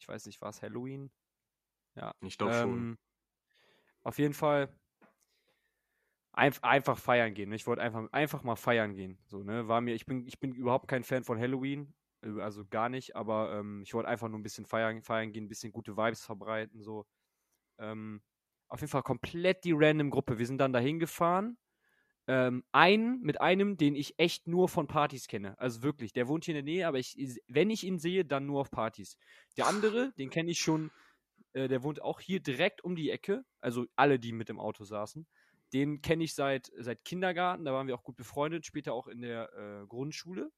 [0.00, 1.10] ich weiß nicht, war es Halloween?
[1.94, 2.14] Ja.
[2.20, 2.98] Ich glaube ähm, schon.
[4.02, 4.72] Auf jeden Fall
[6.32, 7.48] einf einfach feiern gehen.
[7.48, 7.56] Ne?
[7.56, 9.18] Ich wollte einfach, einfach mal feiern gehen.
[9.26, 9.66] So, ne?
[9.66, 11.94] War mir, ich bin, ich bin überhaupt kein Fan von Halloween.
[12.22, 15.44] äh, Also gar nicht, aber ähm, ich wollte einfach nur ein bisschen feiern, feiern gehen,
[15.44, 16.80] ein bisschen gute Vibes verbreiten.
[16.80, 17.06] So.
[17.78, 18.22] Ähm,
[18.68, 20.38] auf jeden Fall komplett die random Gruppe.
[20.38, 21.58] Wir sind dann dahin gefahren.
[22.30, 25.58] Ähm, einen mit einem, den ich echt nur von Partys kenne.
[25.58, 27.16] Also wirklich, der wohnt hier in der Nähe, aber ich,
[27.48, 29.16] wenn ich ihn sehe, dann nur auf Partys.
[29.56, 30.90] Der andere, den kenne ich schon,
[31.54, 33.46] äh, der wohnt auch hier direkt um die Ecke.
[33.62, 35.26] Also alle, die mit dem Auto saßen.
[35.72, 39.22] Den kenne ich seit, seit Kindergarten, da waren wir auch gut befreundet, später auch in
[39.22, 40.50] der äh, Grundschule.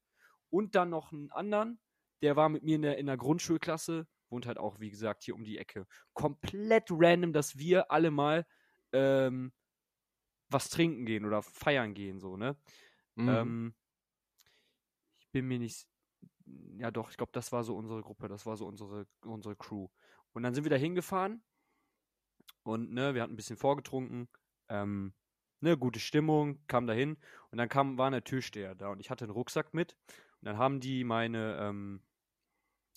[0.49, 1.79] Und dann noch einen anderen,
[2.21, 5.35] der war mit mir in der, in der Grundschulklasse, wohnt halt auch, wie gesagt, hier
[5.35, 5.87] um die Ecke.
[6.13, 8.45] Komplett random, dass wir alle mal
[8.91, 9.53] ähm,
[10.51, 12.55] was trinken gehen oder feiern gehen, so, ne?
[13.15, 13.29] Mhm.
[13.29, 13.75] Ähm,
[15.19, 15.87] ich bin mir nicht.
[16.77, 19.87] Ja, doch, ich glaube, das war so unsere Gruppe, das war so unsere, unsere Crew.
[20.33, 21.43] Und dann sind wir da hingefahren
[22.63, 24.27] und, ne, wir hatten ein bisschen vorgetrunken,
[24.69, 25.13] ähm,
[25.59, 27.17] ne, gute Stimmung, kam da hin
[27.51, 29.95] und dann kam, war eine Türsteher da und ich hatte einen Rucksack mit
[30.41, 32.01] und dann haben die meine, ähm,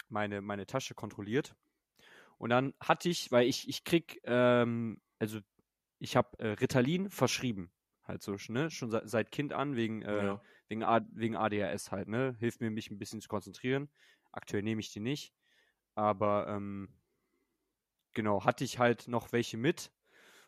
[0.09, 1.57] meine, meine Tasche kontrolliert.
[2.39, 5.41] Und dann hatte ich, weil ich, ich krieg, ähm, also
[6.05, 7.73] ich habe äh, Ritalin verschrieben,
[8.05, 10.45] halt so, ne, schon seit, seit Kind an, wegen, äh, Ja.
[10.69, 13.91] wegen, A, wegen ADHS halt, ne, hilft mir, mich ein bisschen zu konzentrieren.
[14.33, 15.35] Aktuell nehme ich die nicht,
[15.95, 17.01] aber, ähm,
[18.13, 19.93] genau, hatte ich halt noch welche mit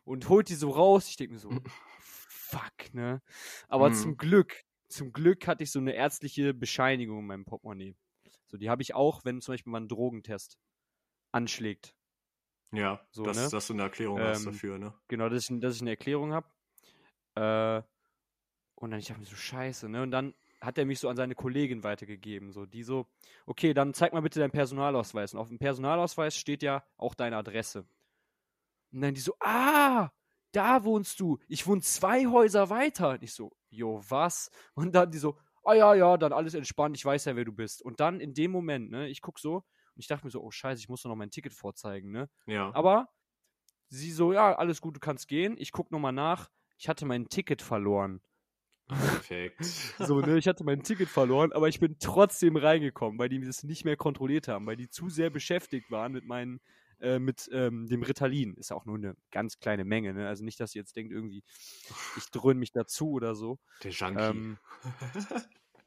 [0.04, 1.08] und holt die so raus.
[1.08, 1.62] Ich denke mir so,
[2.00, 3.22] fuck, ne,
[3.68, 3.92] aber Mhm.
[3.92, 7.96] zum Glück, zum Glück hatte ich so eine ärztliche Bescheinigung in meinem Portemonnaie.
[8.46, 10.58] So, die habe ich auch, wenn zum Beispiel mal ein Drogentest
[11.32, 11.94] anschlägt.
[12.72, 13.48] Ja, So, dass, ne?
[13.50, 14.94] dass du eine Erklärung hast Ähm, dafür, ne?
[15.08, 16.48] Genau, dass ich, dass ich eine Erklärung habe.
[17.34, 17.82] Äh,
[18.74, 20.02] und dann ich dachte mir so, scheiße, ne?
[20.02, 22.52] Und dann hat er mich so an seine Kollegin weitergegeben.
[22.52, 23.06] So, die so,
[23.46, 25.34] okay, dann zeig mal bitte deinen Personalausweis.
[25.34, 27.86] Und auf dem Personalausweis steht ja auch deine Adresse.
[28.92, 30.10] Und dann die so, ah,
[30.52, 31.38] da wohnst du.
[31.48, 33.10] Ich wohne zwei Häuser weiter.
[33.10, 34.50] Und ich so, jo, was?
[34.74, 37.52] Und dann die so, ah ja, ja, dann alles entspannt, ich weiß ja, wer du
[37.52, 37.82] bist.
[37.82, 39.64] Und dann in dem Moment, ne, ich guck so
[39.96, 42.28] und ich dachte mir so, oh scheiße, ich muss doch noch mein Ticket vorzeigen, ne?
[42.46, 42.70] Ja.
[42.74, 43.08] Aber
[43.88, 45.56] sie so, ja, alles gut, du kannst gehen.
[45.58, 46.50] Ich guck nochmal nach.
[46.76, 48.20] Ich hatte mein Ticket verloren.
[48.88, 49.58] Perfekt.
[49.98, 53.62] So, ne, ich hatte mein Ticket verloren, aber ich bin trotzdem reingekommen, weil die das
[53.62, 56.60] nicht mehr kontrolliert haben, weil die zu sehr beschäftigt waren mit meinen,
[57.00, 58.54] äh, mit ähm, dem Ritalin.
[58.54, 60.28] Ist ja auch nur eine ganz kleine Menge, ne?
[60.28, 61.42] Also nicht, dass ihr jetzt denkt, irgendwie,
[62.18, 63.58] ich dröhne mich dazu oder so.
[63.82, 64.22] Der Junkie.
[64.22, 64.58] Ähm,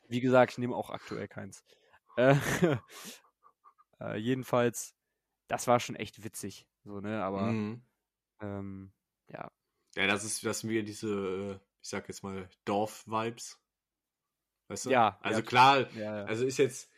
[0.08, 1.63] wie gesagt, ich nehme auch aktuell keins.
[2.17, 2.36] Äh,
[4.02, 4.96] äh, jedenfalls,
[5.48, 6.68] das war schon echt witzig.
[6.84, 7.82] So, ne, aber Mhm.
[8.42, 8.92] ähm,
[9.30, 9.52] ja.
[9.96, 13.60] Ja, das ist, das sind wieder diese, äh, ich sag jetzt mal, Dorf-Vibes.
[14.68, 14.90] Weißt du?
[14.92, 16.26] Ja, Also ja, klar, Ja, ja.
[16.26, 16.90] also ist jetzt,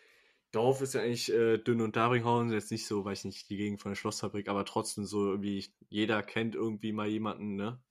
[0.51, 3.55] Dorf ist ja eigentlich äh, Dünn und Daringhausen, jetzt nicht so, weiß ich nicht, die
[3.57, 7.81] Gegend von der Schlossfabrik, aber trotzdem so irgendwie, jeder kennt irgendwie mal jemanden, ne?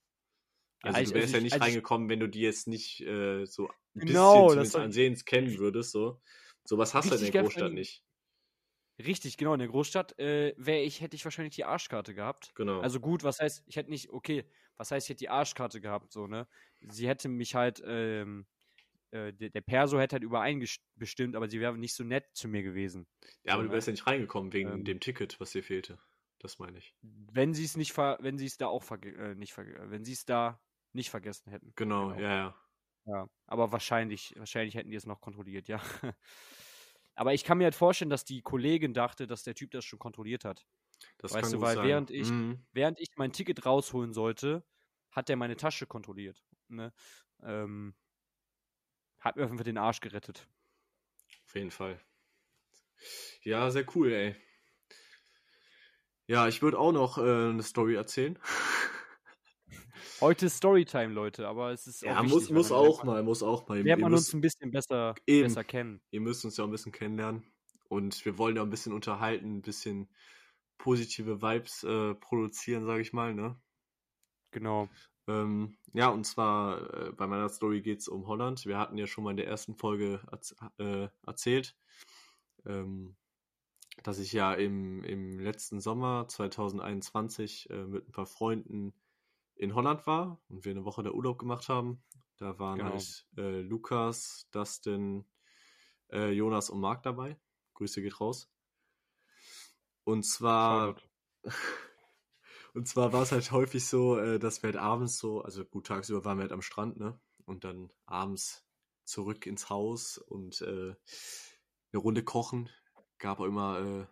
[0.83, 2.41] Ja, Also ich- du wärst also ja ich- nicht also ich- reingekommen, wenn du die
[2.41, 6.21] jetzt nicht äh, so ein bisschen Genau, zumindest ansehens kennen würdest, so.
[6.63, 8.03] Sowas hast du in der Großstadt nicht.
[8.99, 9.53] Richtig, genau.
[9.53, 12.55] In der Großstadt äh, wäre ich, hätte ich wahrscheinlich die Arschkarte gehabt.
[12.55, 12.79] Genau.
[12.79, 16.11] Also gut, was heißt, ich hätte nicht, okay, was heißt, ich hätte die Arschkarte gehabt,
[16.11, 16.47] so, ne?
[16.81, 18.47] Sie hätte mich halt, ähm,
[19.11, 22.63] äh, der, der Perso hätte halt übereinbestimmt, aber sie wäre nicht so nett zu mir
[22.63, 23.07] gewesen.
[23.43, 24.83] ja, aber so, du wärst ja nicht reingekommen wegen Ähm.
[24.83, 25.99] dem Ticket, was dir fehlte.
[26.39, 26.95] Das meine ich.
[27.01, 30.05] Wenn sie es nicht ver wenn sie es da auch verge äh, nicht äh, wenn
[30.05, 30.61] sie es da
[30.93, 31.75] nicht vergessen hätten.
[31.75, 32.17] Genau, Genau.
[32.17, 32.55] ja, ja.
[33.05, 35.81] Ja, aber wahrscheinlich, wahrscheinlich hätten die es noch kontrolliert, ja.
[37.15, 39.99] aber ich kann mir halt vorstellen, dass die Kollegin dachte, dass der Typ das schon
[39.99, 40.65] kontrolliert hat.
[41.17, 41.87] Das Weißt du, weil sein.
[41.89, 42.65] während ich- Mhm.
[42.73, 44.65] Während ich mein Ticket rausholen sollte,
[45.11, 46.45] hat er meine Tasche kontrolliert.
[46.69, 46.93] Ne?
[47.43, 47.95] Ähm,
[49.21, 50.49] hat mir auf jeden Fall den Arsch gerettet.
[51.45, 51.99] Auf jeden Fall.
[53.43, 54.35] Ja, sehr cool, ey.
[56.27, 58.39] Ja, ich würde auch noch äh, eine Story erzählen.
[60.21, 63.41] Heute ist Storytime, Leute, aber es ist Ja, auch muss, wichtig, muss auch mal, muss
[63.41, 63.81] auch mal.
[63.81, 65.47] lernt man müsst, uns ein bisschen besser, Eben.
[65.47, 65.99] besser kennen.
[66.11, 67.43] ihr müsst uns ja auch ein bisschen kennenlernen.
[67.89, 70.09] Und wir wollen ja ein bisschen unterhalten, ein bisschen
[70.77, 73.59] positive Vibes äh, produzieren, sage ich mal, ne?
[74.51, 74.89] Genau.
[75.27, 78.65] Ähm, ja, und zwar äh, bei meiner Story geht es um Holland.
[78.65, 80.21] Wir hatten ja schon mal in der ersten Folge
[80.77, 81.75] äh, erzählt,
[82.65, 83.15] ähm,
[84.03, 88.93] dass ich ja im, im letzten Sommer 2021 äh, mit ein paar Freunden
[89.61, 92.03] in Holland war und wir eine Woche der Urlaub gemacht haben.
[92.37, 92.91] Da waren Genau.
[92.91, 95.25] halt äh, Lukas, Dustin,
[96.11, 97.39] äh, Jonas und Marc dabei.
[97.75, 98.51] Grüße geht raus.
[100.03, 100.95] Und zwar
[102.73, 105.85] und zwar war es halt häufig so, äh, dass wir halt abends so, also gut,
[105.85, 107.19] tagsüber waren wir halt am Strand, ne?
[107.45, 108.65] und dann abends
[109.03, 110.95] zurück ins Haus und äh,
[111.93, 112.69] eine Runde kochen.
[113.19, 114.07] Gab auch immer äh,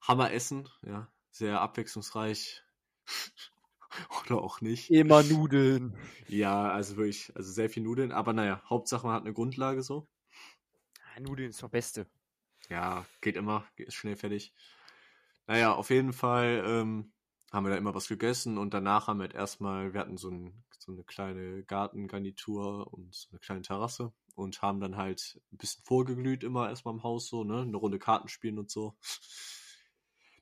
[0.00, 2.62] Hammeressen, ja, sehr abwechslungsreich.
[4.24, 4.90] Oder auch nicht.
[4.90, 5.96] Immer Nudeln.
[6.28, 8.12] Ja, also wirklich, also sehr viel Nudeln.
[8.12, 10.06] Aber naja, Hauptsache man hat eine Grundlage so.
[11.14, 12.06] Ja, Nudeln ist doch Beste.
[12.68, 14.52] Ja, geht immer, ist schnell fertig.
[15.46, 17.12] Naja, auf jeden Fall ähm,
[17.50, 20.30] haben wir da immer was gegessen und danach haben wir halt erstmal, wir hatten so,
[20.30, 25.56] ein, so eine kleine Gartengarnitur und so eine kleine Terrasse und haben dann halt ein
[25.56, 28.96] bisschen vorgeglüht immer erstmal im Haus so, ne, eine Runde Karten spielen und so.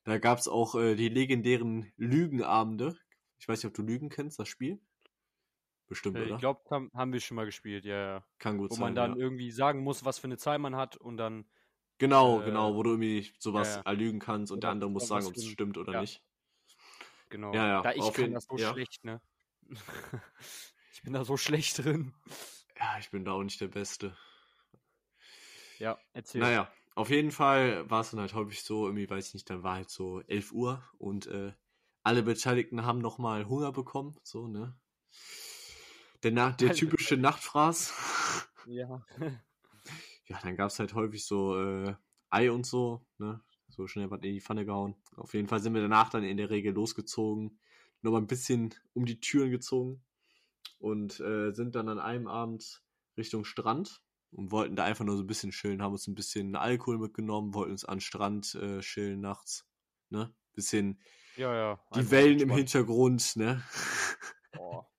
[0.04, 2.96] Da gab es auch äh, die legendären Lügenabende.
[3.38, 4.80] Ich weiß nicht, ob du Lügen kennst, das Spiel.
[5.88, 6.34] Bestimmt, Äh, oder?
[6.34, 8.26] Ich glaube, haben, haben wir schon mal gespielt, ja, ja.
[8.38, 8.80] Kann gut Wo sein.
[8.82, 9.18] man dann ja.
[9.18, 11.48] irgendwie sagen muss, was für eine Zahl man hat und dann.
[11.98, 13.82] Genau, äh, genau, wo du irgendwie sowas ja.
[13.82, 16.22] erlügen kannst und der andere muss sagen, ob es stimmt oder nicht.
[17.30, 17.54] Genau.
[17.54, 19.20] Ja, ja, Da ich kann jeden- das so schlecht, ne?
[20.92, 22.14] ich bin da so schlecht drin.
[22.78, 24.16] Ja, ich bin da auch nicht der Beste.
[25.78, 26.40] Ja, erzähl.
[26.40, 29.62] Naja, auf jeden Fall war es dann halt häufig so, irgendwie, weiß ich nicht, dann
[29.62, 31.52] war halt so 11 Uhr und äh,
[32.06, 34.78] alle Beteiligten haben nochmal Hunger bekommen, so, ne?
[36.22, 37.92] Der, Na der typische Nachtfraß.
[38.66, 39.04] Ja.
[40.28, 41.94] Ja, dann gab es halt häufig so äh,
[42.30, 43.40] Ei und so, ne?
[43.68, 44.96] So schnell was in die Pfanne gehauen.
[45.14, 47.60] Auf jeden Fall sind wir danach dann in der Regel losgezogen,
[48.02, 50.04] nochmal ein bisschen um die Türen gezogen
[50.80, 52.82] und äh, sind dann an einem Abend
[53.16, 56.56] Richtung Strand und wollten da einfach nur so ein bisschen chillen, haben uns ein bisschen
[56.56, 59.64] Alkohol mitgenommen, wollten uns an den Strand äh, chillen nachts,
[60.10, 60.34] ne?
[60.56, 61.00] Bisschen
[61.36, 61.80] Ja, ja.
[61.94, 62.50] die Wellen im.
[62.50, 63.62] Hintergrund, ne?
[64.58, 64.82] Oh.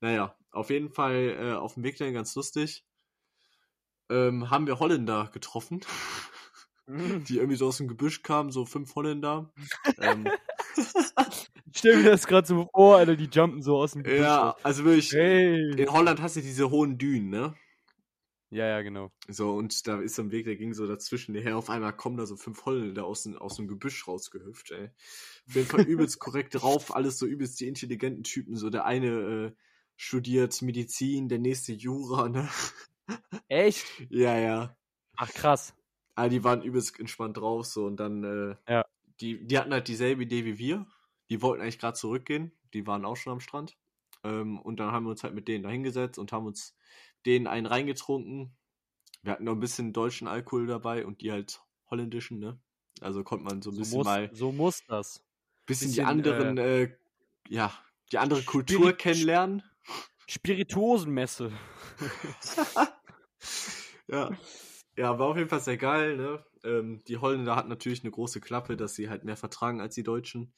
[0.00, 2.84] Naja, auf jeden Fall äh, auf dem Weg dahin ganz lustig.
[4.10, 5.80] Ähm, haben wir Holländer getroffen,
[6.86, 9.50] die irgendwie so aus dem Gebüsch kamen, so fünf Holländer.
[9.98, 10.28] ähm,
[10.76, 14.54] Ich stell mir das gerade so vor, Alter, die jumpen so aus dem Gebüsch ja,
[14.62, 15.72] also wirklich, Hey.
[15.80, 17.54] in Holland hast du diese hohen Dünen, ne?
[18.54, 19.10] Ja, ja, genau.
[19.26, 21.58] So, und da ist so ein Weg, der ging so dazwischen her.
[21.58, 24.90] Auf einmal kommen da so fünf Holländer aus, dem- aus dem Gebüsch rausgehüpft, ey.
[25.48, 28.54] Auf jeden Fall übelst korrekt drauf, alles so übelst die intelligenten Typen.
[28.56, 29.52] So, der eine äh,
[29.96, 32.48] studiert Medizin, der nächste Jura, ne?
[33.48, 33.86] Echt?
[34.08, 34.76] Ja, ja.
[35.16, 35.74] Ach, krass.
[36.14, 38.84] Ah, die waren übelst entspannt drauf, so, und dann, äh, Ja.
[39.20, 40.86] die, die hatten halt dieselbe Idee wie wir.
[41.28, 42.52] Die wollten eigentlich gerade zurückgehen.
[42.72, 43.76] Die waren auch schon am Strand.
[44.22, 46.76] Ähm, und dann haben wir uns halt mit denen da hingesetzt und haben uns
[47.26, 48.56] denen einen reingetrunken.
[49.22, 51.60] Wir hatten noch ein bisschen deutschen Alkohol dabei und die halt
[51.90, 52.58] holländischen, ne?
[53.00, 55.24] Also konnte man so ein So bisschen muss, mal so muss das.
[55.66, 56.96] bisschen, die bisschen, anderen, äh,
[57.48, 57.72] ja,
[58.12, 59.62] die andere Kultur Spirit- kennenlernen.
[60.26, 61.52] Spirituosenmesse.
[64.06, 64.30] Ja.
[64.96, 66.44] Ja, war auf jeden Fall sehr geil, ne?
[66.62, 70.02] Ähm, die Holländer hatten natürlich eine große Klappe, dass sie halt mehr vertragen als die
[70.04, 70.52] Deutschen.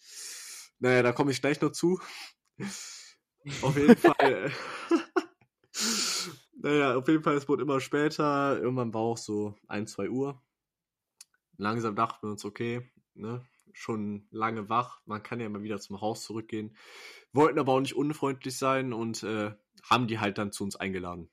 [0.79, 2.00] Naja, da komme ich gleich noch zu.
[3.62, 4.52] Auf jeden Fall.
[6.59, 8.59] Naja, auf jeden Fall, es wurde immer später.
[8.59, 10.42] Irgendwann war auch so 1, 2 Uhr.
[11.59, 13.45] Langsam dachten wir uns, okay, ne?
[13.73, 15.01] Schon lange wach.
[15.05, 16.75] Man kann ja mal wieder zum Haus zurückgehen.
[17.33, 21.29] Wollten aber auch nicht unfreundlich sein und äh, haben die halt dann zu uns eingeladen.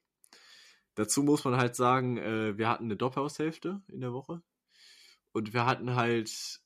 [0.95, 4.41] Dazu muss man halt sagen, äh, wir hatten eine Doppelhaushälfte in der Woche.
[5.31, 6.61] Und wir hatten halt,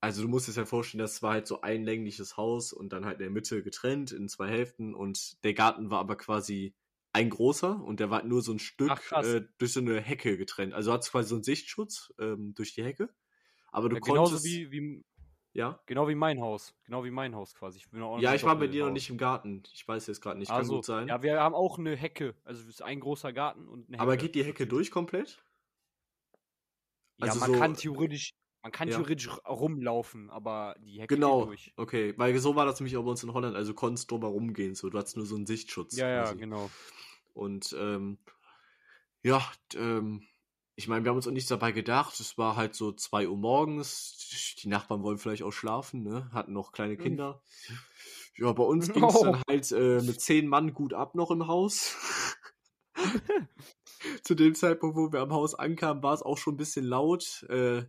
[0.00, 3.04] also du musst es ja vorstellen, das war halt so ein längliches Haus und dann
[3.04, 4.94] halt in der Mitte getrennt in zwei Hälften.
[4.94, 6.74] Und der Garten war aber quasi
[7.14, 10.36] ein großer und der war nur so ein Stück Ach, äh, durch so eine Hecke
[10.36, 10.74] getrennt.
[10.74, 13.08] Also du hattest quasi so einen Sichtschutz ähm, durch die Hecke.
[13.70, 14.44] Aber du Ja, genauso konntest.
[14.44, 15.04] wie, wie,
[15.52, 15.80] ja?
[15.86, 16.74] genau wie mein Haus.
[16.84, 17.78] Genau wie mein Haus quasi.
[17.78, 17.86] Ich
[18.20, 19.62] Ja, ich war bei dir noch nicht im Garten.
[19.72, 20.48] Ich weiß jetzt gerade nicht.
[20.48, 21.06] Kann Also, gut sein.
[21.06, 22.34] Ja, wir haben auch eine Hecke.
[22.44, 24.02] Also es ist ein großer Garten und eine Hecke.
[24.02, 25.44] aber geht die Hecke durch komplett?
[27.18, 28.30] Ja, Also man so- kann theoretisch,
[28.64, 28.96] man kann Ja.
[28.96, 31.74] theoretisch rumlaufen, aber die Hecke Genau, durch.
[31.76, 34.28] okay, weil so war das nämlich auch bei uns in Holland, also du konntest drüber
[34.28, 35.98] rumgehen, so, du hattest nur so einen Sichtschutz.
[35.98, 36.38] Ja, ja, quasi.
[36.38, 36.70] genau.
[37.34, 38.16] Und ähm,
[39.22, 40.22] ja, ähm,
[40.76, 43.36] ich meine, wir haben uns auch nichts dabei gedacht, es war halt so 2 Uhr
[43.36, 47.42] morgens, die Nachbarn wollen vielleicht auch schlafen, ne, hatten noch kleine Kinder.
[48.38, 49.24] Ja, bei uns ging es Oh.
[49.24, 51.96] dann halt äh, mit zehn Mann gut ab noch im Haus.
[54.22, 57.42] Zu dem Zeitpunkt, wo wir am Haus ankamen, war es auch schon ein bisschen laut.
[57.50, 57.84] Äh,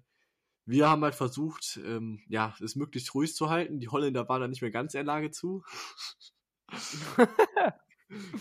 [0.66, 3.80] wir haben halt versucht, ähm, ja, es möglichst ruhig zu halten.
[3.80, 5.63] Die Holländer waren da nicht mehr ganz in der Lage zu.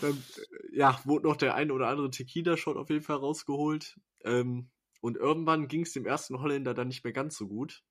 [0.01, 3.99] Dann, äh, ja, wurde noch der ein oder andere Tequila-Shot auf jeden Fall rausgeholt.
[4.23, 4.69] Ähm,
[5.01, 7.83] und irgendwann ging es dem ersten Holländer dann nicht mehr ganz so gut.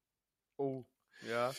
[0.57, 0.85] Oh,
[1.29, 1.53] ja.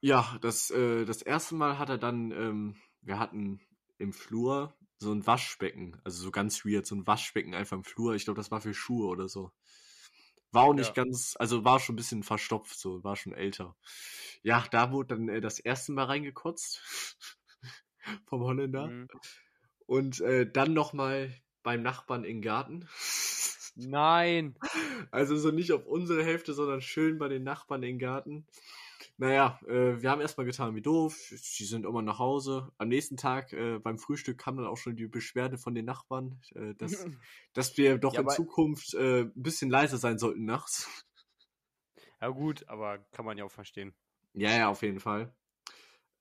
[0.00, 3.60] Ja, das, äh, das erste Mal hat er dann, ähm, wir hatten
[3.98, 8.14] im Flur so ein Waschbecken, also so ganz weird, so ein Waschbecken einfach im Flur.
[8.14, 9.52] Ich glaube, das war für Schuhe oder so.
[10.52, 11.04] War auch nicht Ja.
[11.04, 13.76] ganz, also war schon ein bisschen verstopft, so, war schon älter.
[14.42, 17.16] Ja, da wurde dann äh, das erste Mal reingekotzt
[18.26, 18.88] vom Holländer.
[18.88, 19.08] Mhm.
[19.86, 22.88] Und äh, dann nochmal beim Nachbarn den Garten.
[23.76, 24.56] Nein.
[25.12, 28.46] Also so nicht auf unsere Hälfte, sondern schön bei den Nachbarn in den Garten.
[29.18, 31.14] Naja, äh, wir haben erstmal getan wie doof.
[31.14, 32.70] Sie sind immer nach Hause.
[32.76, 36.38] Am nächsten Tag äh, beim Frühstück kam dann auch schon die Beschwerde von den Nachbarn,
[36.54, 36.92] äh, dass,
[37.54, 40.88] dass wir doch Ja, in Zukunft äh, ein bisschen leiser sein sollten nachts.
[42.18, 43.94] Ja gut, aber kann man ja auch verstehen.
[44.32, 45.34] Ja, ja, auf jeden Fall.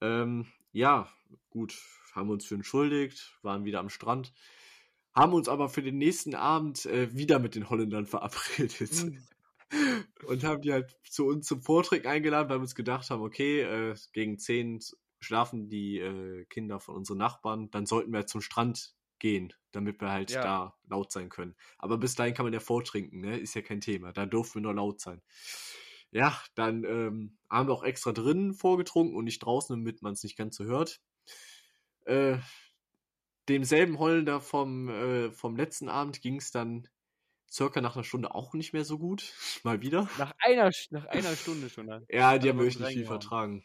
[0.01, 1.09] Ähm, ja,
[1.49, 1.81] gut,
[2.13, 4.33] haben uns für entschuldigt, waren wieder am Strand,
[5.13, 8.91] haben uns aber für den nächsten Abend äh, wieder mit den Holländern verabredet.
[10.27, 13.61] Und haben die halt zu uns zum Vorträgen eingeladen, weil wir uns gedacht haben, okay,
[13.61, 14.79] äh, gegen 10
[15.19, 20.11] schlafen die äh, Kinder von unseren Nachbarn, dann sollten wir zum Strand gehen, damit wir
[20.11, 20.41] halt Ja.
[20.41, 21.55] da laut sein können.
[21.77, 23.37] Aber bis dahin kann man ja vortrinken, ne?
[23.39, 24.11] Ist ja kein Thema.
[24.11, 25.21] Da durften wir nur laut sein.
[26.11, 30.23] Ja, dann ähm, haben wir auch extra drinnen vorgetrunken und nicht draußen, damit man es
[30.23, 31.01] nicht ganz so hört.
[32.05, 32.37] Äh,
[33.49, 36.87] demselben Holländer vom, äh, vom letzten Abend ging es dann
[37.55, 39.33] circa nach einer Stunde auch nicht mehr so gut.
[39.63, 40.09] Mal wieder.
[40.17, 41.85] Nach einer, nach einer Stunde schon.
[41.87, 42.05] ne?
[42.09, 43.63] Ja, die haben wirklich nicht viel vertragen.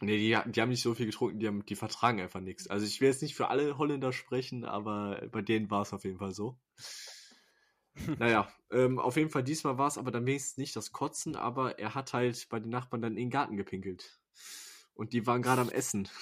[0.00, 2.68] Nee, die, die haben nicht so viel getrunken, die, haben, die vertragen einfach nichts.
[2.68, 6.04] Also ich will jetzt nicht für alle Holländer sprechen, aber bei denen war es auf
[6.04, 6.58] jeden Fall so.
[8.18, 11.78] naja, ähm, auf jeden Fall diesmal war es aber dann wenigstens nicht das Kotzen, aber
[11.78, 14.20] er hat halt bei den Nachbarn dann in den Garten gepinkelt.
[14.94, 16.08] Und die waren gerade am Essen.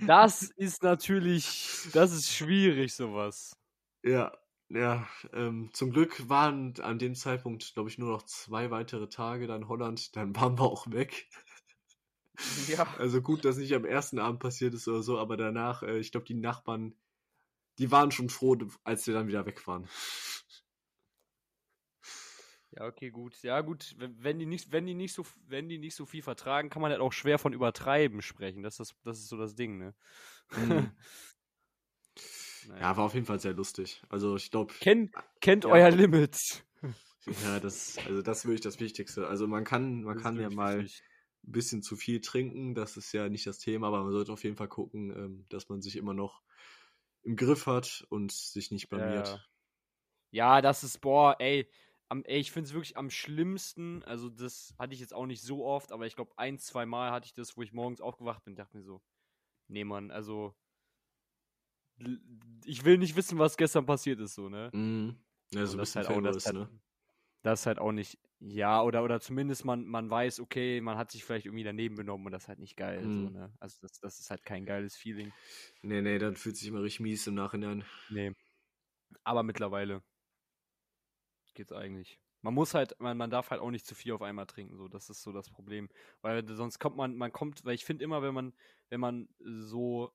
[0.00, 3.54] Das ist natürlich, das ist schwierig, sowas.
[4.02, 4.32] Ja,
[4.68, 9.46] ja, ähm, zum Glück waren an dem Zeitpunkt, glaube ich, nur noch zwei weitere Tage
[9.46, 11.28] dann Holland, dann waren wir auch weg.
[12.68, 12.86] Ja.
[12.98, 16.10] Also gut, dass nicht am ersten Abend passiert ist oder so, aber danach, äh, ich
[16.10, 16.94] glaube, die Nachbarn,
[17.78, 19.88] die waren schon froh, als wir dann wieder weg waren.
[22.72, 23.42] Ja, okay, gut.
[23.42, 26.68] Ja, gut, wenn die nicht, wenn die nicht so, wenn die nicht so viel vertragen,
[26.68, 28.62] kann man halt auch schwer von übertreiben sprechen.
[28.62, 29.94] Das ist, das ist so das Ding, ne?
[30.54, 30.90] Mhm.
[32.68, 32.82] Naja.
[32.82, 34.02] Ja, war auf jeden Fall sehr lustig.
[34.08, 35.70] Also ich glaube, Kennt, kennt Ja.
[35.72, 36.64] euer Limit.
[37.42, 39.26] ja, das, also das ist wirklich das Wichtigste.
[39.28, 41.02] Also man kann, man Das kann ja mal wichtig.
[41.44, 44.44] ein bisschen zu viel trinken, das ist ja nicht das Thema, aber man sollte auf
[44.44, 46.42] jeden Fall gucken, ähm, dass man sich immer noch
[47.22, 49.38] im Griff hat und sich nicht blamiert.
[49.38, 49.44] Ja.
[50.32, 51.70] Ja, das ist, boah, ey,
[52.08, 55.42] am, ey ich finde es wirklich am schlimmsten, also das hatte ich jetzt auch nicht
[55.42, 58.44] so oft, aber ich glaube ein, zwei Mal hatte ich das, wo ich morgens aufgewacht
[58.44, 59.02] bin, dachte mir so,
[59.68, 60.54] nee, Mann, also
[62.64, 64.70] ich will nicht wissen, was gestern passiert ist, so, ne?
[64.72, 65.16] Mhm.
[65.52, 66.80] Ja, so ein das ist bisschen halt auch, das, ist halt, ne?
[67.42, 71.10] das ist halt auch nicht, ja, oder, oder zumindest man, man weiß, okay, man hat
[71.10, 73.32] sich vielleicht irgendwie daneben benommen und das ist halt nicht geil, so, Mhm.
[73.32, 73.52] ne?
[73.60, 75.32] Also das, das ist halt kein geiles Feeling.
[75.82, 77.84] Nee, nee, dann fühlt sich immer richtig mies im Nachhinein.
[78.08, 78.32] Nee.
[79.24, 80.02] Aber mittlerweile
[81.54, 82.20] geht's eigentlich.
[82.42, 84.86] Man muss halt, man, man darf halt auch nicht zu viel auf einmal trinken, so,
[84.88, 85.88] das ist so das Problem.
[86.20, 88.54] Weil sonst kommt man, man kommt, weil ich finde immer, wenn man,
[88.88, 90.12] wenn man so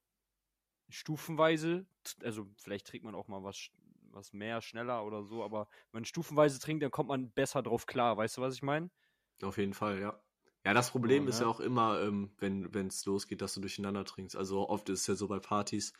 [0.91, 1.85] stufenweise,
[2.23, 3.69] also vielleicht trinkt man auch mal was,
[4.11, 7.85] was mehr, schneller oder so, aber wenn man stufenweise trinkt, dann kommt man besser drauf
[7.85, 8.89] klar, weißt du, was ich meine?
[9.41, 10.21] Auf jeden Fall, ja.
[10.65, 11.41] Ja, das Problem So, ist ne?
[11.41, 14.35] ja auch immer, ähm, wenn es losgeht, dass du durcheinander trinkst.
[14.35, 15.93] Also oft ist es ja so bei Partys,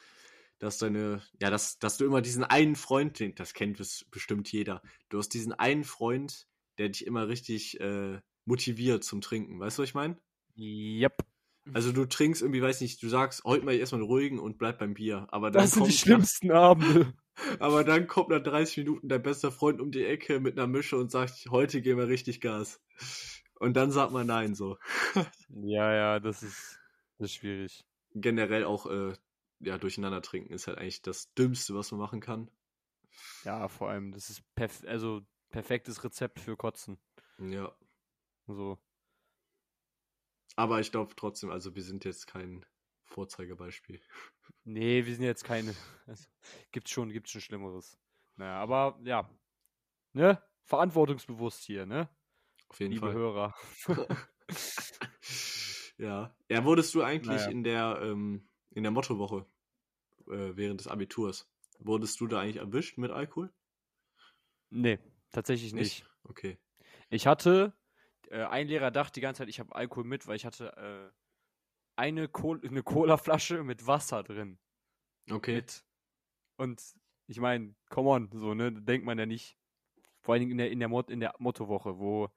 [0.59, 4.51] dass deine, ja, dass, dass du immer diesen einen Freund, den, das kennt bes- bestimmt
[4.51, 9.59] jeder, du hast diesen einen Freund, der dich immer richtig äh, motiviert zum Trinken.
[9.59, 10.17] Weißt du, was ich meine?
[10.55, 11.21] Yep.
[11.73, 14.79] Also du trinkst irgendwie, weiß nicht, du sagst, heute mal erstmal einen ruhigen und bleib
[14.79, 15.27] beim Bier.
[15.31, 16.99] Aber dann Das sind die schlimmsten Abende.
[16.99, 17.13] Nach,
[17.59, 20.97] aber dann kommt nach 30 Minuten dein bester Freund um die Ecke mit einer Mische
[20.97, 22.81] und sagt, heute gehen wir richtig Gas.
[23.59, 24.77] Und dann sagt man nein so.
[25.49, 26.79] Ja, ja, das ist,
[27.17, 27.85] das ist schwierig.
[28.13, 29.13] generell auch äh,
[29.59, 32.49] ja, durcheinander trinken ist halt eigentlich das Dümmste, was man machen kann.
[33.43, 36.97] Ja, vor allem, das ist perf also perfektes Rezept für Kotzen.
[37.39, 37.71] Ja.
[38.47, 38.79] So.
[40.55, 42.65] Aber ich glaube trotzdem, also wir sind jetzt kein
[43.05, 44.01] Vorzeigebeispiel.
[44.63, 45.73] Nee, wir sind jetzt keine.
[46.05, 46.27] Also,
[46.71, 47.97] gibt's schon, gibt's schon Schlimmeres.
[48.35, 49.27] Naja, aber ja.
[50.13, 50.39] Ne?
[50.65, 52.09] Verantwortungsbewusst hier, ne?
[52.67, 53.15] Auf jeden Liebe Fall.
[53.15, 53.55] Hörer.
[55.97, 56.35] ja.
[56.47, 57.49] Ja, wurdest du eigentlich Naja.
[57.49, 59.45] in der ähm, in der Mottowoche
[60.27, 61.49] äh, während des Abiturs,
[61.79, 63.51] wurdest du da eigentlich erwischt mit Alkohol?
[64.69, 64.99] Nee,
[65.31, 66.05] tatsächlich nicht.
[66.23, 66.57] Okay.
[67.09, 67.73] Ich hatte,
[68.31, 71.11] äh, ein Lehrer dachte die ganze Zeit, ich habe Alkohol mit, weil ich hatte äh,
[71.95, 74.57] eine, Col eine Colaflasche mit Wasser drin.
[75.29, 75.55] Okay.
[75.55, 75.83] Mit.
[76.57, 76.81] Und
[77.27, 78.71] ich meine, come on, so, ne?
[78.71, 79.57] Denkt man ja nicht.
[80.21, 82.29] Vor allen Dingen in der, in der, Mot in der Mottowoche, wo,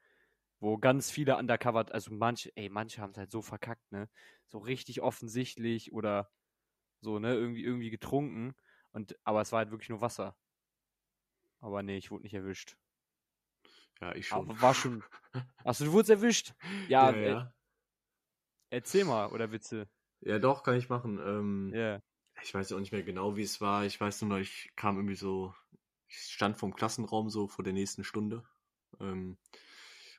[0.58, 4.08] wo ganz viele undercover, also manche, ey, manche haben es halt so verkackt, ne?
[4.48, 6.30] So richtig offensichtlich oder
[7.00, 7.34] so, ne?
[7.34, 8.54] Irgendwie, irgendwie getrunken.
[8.92, 10.36] Und, aber es war halt wirklich nur Wasser.
[11.60, 12.76] Aber nee, ich wurde nicht erwischt.
[14.04, 14.50] Ja, ich schon.
[14.50, 15.02] Aber war schon.
[15.64, 16.52] Achso, du wurdest erwischt?
[16.88, 17.44] Ja, ja, äh,
[18.70, 19.88] erzähl mal, oder Witze?
[20.20, 21.18] ja, doch, kann ich machen.
[21.18, 22.00] Ähm, Ja.
[22.42, 23.84] ich weiß auch nicht mehr genau, wie es war.
[23.84, 25.54] Ich weiß nur noch, ich kam irgendwie so,
[26.08, 28.44] ich stand vom Klassenraum so vor der nächsten Stunde.
[29.00, 29.38] Ähm,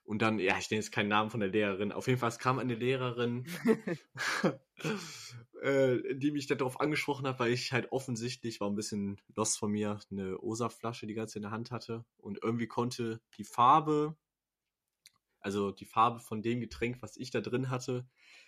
[0.05, 1.91] und dann, ja, ich nenne jetzt keinen Namen von der Lehrerin.
[1.91, 3.45] Auf jeden Fall, es kam eine Lehrerin,
[5.61, 9.71] äh, die mich darauf angesprochen hat, weil ich halt offensichtlich, war ein bisschen lost von
[9.71, 12.05] mir, eine Osa-Flasche die ganze Zeit in der Hand hatte.
[12.17, 14.15] Und irgendwie konnte die Farbe,
[15.39, 18.07] also die Farbe von dem Getränk, was ich da drin hatte,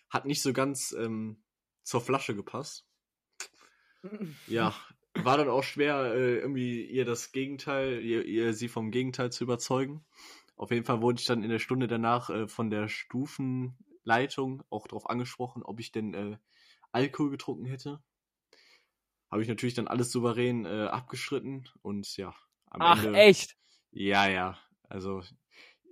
[0.10, 1.42] hat nicht so ganz ähm,
[1.82, 2.88] zur Flasche gepasst.
[4.46, 4.76] Ja,
[5.16, 9.44] war dann auch schwer, äh, irgendwie ihr das Gegenteil, ihr, ihr sie vom Gegenteil zu
[9.44, 10.06] überzeugen.
[10.58, 14.88] Auf jeden Fall wurde ich dann in der Stunde danach äh, von der Stufenleitung auch
[14.88, 16.38] darauf angesprochen, ob ich denn äh,
[16.92, 18.02] Alkohol getrunken hätte.
[19.30, 22.34] Habe ich natürlich dann alles souverän äh, abgeschritten und ja,
[22.66, 23.14] am Ach, Ende.
[23.14, 23.56] echt?
[23.92, 24.58] Ja, ja.
[24.84, 25.22] Also,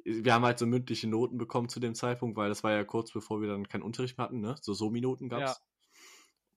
[0.04, 3.12] wir haben halt so mündliche Noten bekommen zu dem Zeitpunkt, weil das war ja kurz
[3.12, 4.56] bevor wir dann keinen Unterricht mehr hatten, ne?
[4.62, 5.60] So Somi-Noten gab's.
[5.60, 5.66] Ja.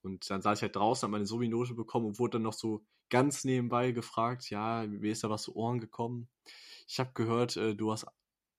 [0.08, 2.84] Und dann saß ich halt draußen, habe meine Somi-Note bekommen und wurde dann noch so
[3.10, 6.28] ganz nebenbei gefragt, ja, mir ist da was zu Ohren gekommen.
[6.86, 8.06] Ich habe gehört, äh, du hast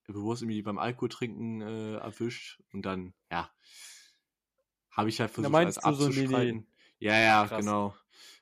[0.07, 3.49] du wurdest irgendwie beim Alkoholtrinken äh, erwischt und dann, ja,
[4.91, 6.61] habe ich halt versucht, alles abzuschreiten.
[6.61, 6.67] So,
[6.99, 7.59] ja, ja, Krass.
[7.59, 7.95] genau.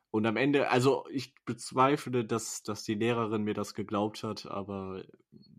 [0.09, 5.03] Und am Ende, also ich bezweifle, dass, dass die Lehrerin mir das geglaubt hat, aber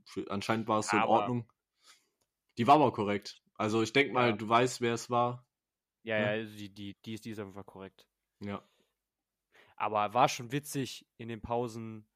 [0.04, 1.52] für, anscheinend war es so in Ordnung.
[2.56, 3.42] Die war aber korrekt.
[3.54, 4.36] Also ich denke mal, ja.
[4.36, 5.46] du weißt, wer es war.
[6.08, 8.06] Ja, ja, ja die, die, die ist, die ist einfach korrekt.
[8.40, 8.62] Ja.
[9.76, 12.06] Aber war schon witzig in den Pausen.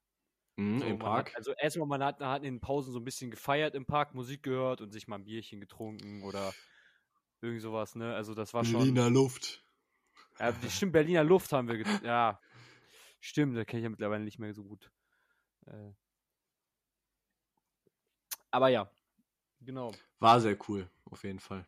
[0.57, 1.29] Mhm, so, Im Park.
[1.29, 4.13] Hat, also erstmal, man hat, hat in den Pausen so ein bisschen gefeiert im Park,
[4.13, 6.53] Musik gehört und sich mal ein Bierchen getrunken oder
[7.43, 8.15] Irgend sowas, ne?
[8.15, 8.79] Also das war schon.
[8.79, 9.65] Berliner Luft.
[10.39, 11.83] Ja, stimmt, Berliner Luft haben wir.
[12.01, 12.39] Ja.
[13.19, 14.89] Stimmt, da kenne ich ja mittlerweile nicht mehr so gut.
[15.65, 15.91] Äh.
[18.49, 18.89] Aber ja,
[19.59, 19.91] genau.
[20.19, 21.67] War sehr cool, auf jeden Fall.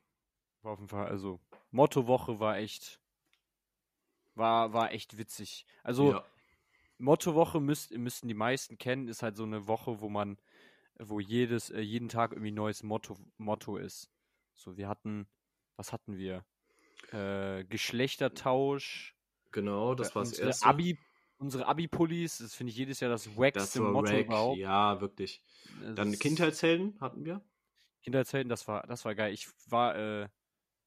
[0.62, 1.42] War auf jeden Fall, also
[1.76, 3.00] Mottowoche war echt,
[4.34, 5.66] war, war echt witzig.
[5.84, 6.26] Also ja.
[6.98, 10.38] Mottowoche müsst, müssten die meisten kennen, ist halt so eine Woche, wo man,
[10.98, 14.10] wo jedes, äh, jeden Tag irgendwie ein neues Motto, Motto ist.
[14.54, 15.28] So, wir hatten
[15.78, 16.46] was hatten wir?
[17.12, 19.16] Äh, Geschlechtertausch.
[19.52, 20.66] Genau, das äh, war das erste.
[20.66, 20.98] Abi,
[21.38, 24.26] unsere Abi-Pullis, das finde ich jedes Jahr das wackste Motto wack.
[24.26, 24.58] überhaupt.
[24.58, 25.42] Ja, wirklich.
[25.82, 27.42] Dann das Kindheitshelden hatten wir.
[28.04, 29.34] Kindheitshelden, das war, das war geil.
[29.34, 30.30] Ich war äh,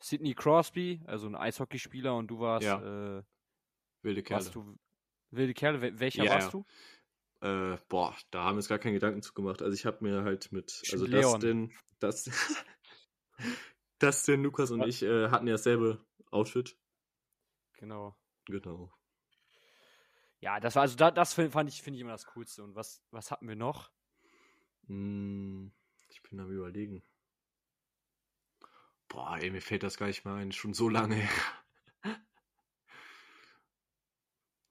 [0.00, 3.18] Sidney Crosby, also ein Eishockeyspieler, und du warst ja.
[3.18, 3.22] äh,
[4.02, 4.50] wilde Kerle.
[4.50, 4.78] Du,
[5.30, 6.64] wilde Kerle, welcher ja, warst du?
[7.40, 9.62] Äh, boah, da haben wir uns gar keinen Gedanken zu gemacht.
[9.62, 11.22] Also ich habe mir halt mit, also Leon.
[11.22, 12.30] das denn, das,
[13.98, 16.76] Dustin, Lukas und ich äh, hatten ja dasselbe Outfit.
[17.74, 18.16] Genau.
[18.46, 18.92] Genau.
[20.40, 22.62] Ja, das war also da, das fand ich, finde ich immer das Coolste.
[22.62, 23.90] Und was, was hatten wir noch?
[24.86, 25.72] Hm,
[26.08, 27.02] ich bin am überlegen.
[29.08, 30.52] Boah, ey, mir fällt das gar nicht mehr ein.
[30.52, 31.28] Schon so lange.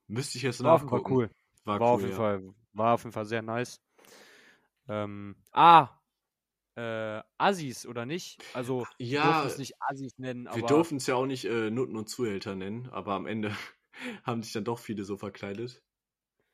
[0.08, 1.06] Müsste ich jetzt war nachgucken.
[1.06, 1.32] War cool.
[1.66, 2.18] War, war cool, auf jeden ja.
[2.18, 3.82] Fall, war auf jeden Fall sehr nice.
[4.88, 5.90] Ähm, ah,
[6.76, 8.42] äh, Assis oder nicht?
[8.54, 10.48] Also ja, wir dürfen es nicht Assis nennen.
[10.54, 13.52] Wir dürfen es ja auch nicht äh, Nutten und Zuhälter nennen, aber am Ende
[14.24, 15.84] haben sich dann doch viele so verkleidet.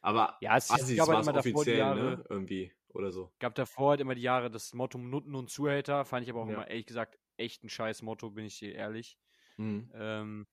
[0.02, 2.26] Aber ja, es Assis gab halt immer offiziell, Jahre, ne?
[2.30, 3.32] Irgendwie oder so.
[3.40, 6.48] Gab davor halt immer die Jahre das Motto Nutten und Zuhälter, fand ich aber auch
[6.48, 6.54] ja.
[6.54, 9.18] immer ehrlich gesagt echt ein scheiß Motto, bin ich dir ehrlich.
[9.58, 9.92] Mhm.
[9.94, 10.48] Ähm,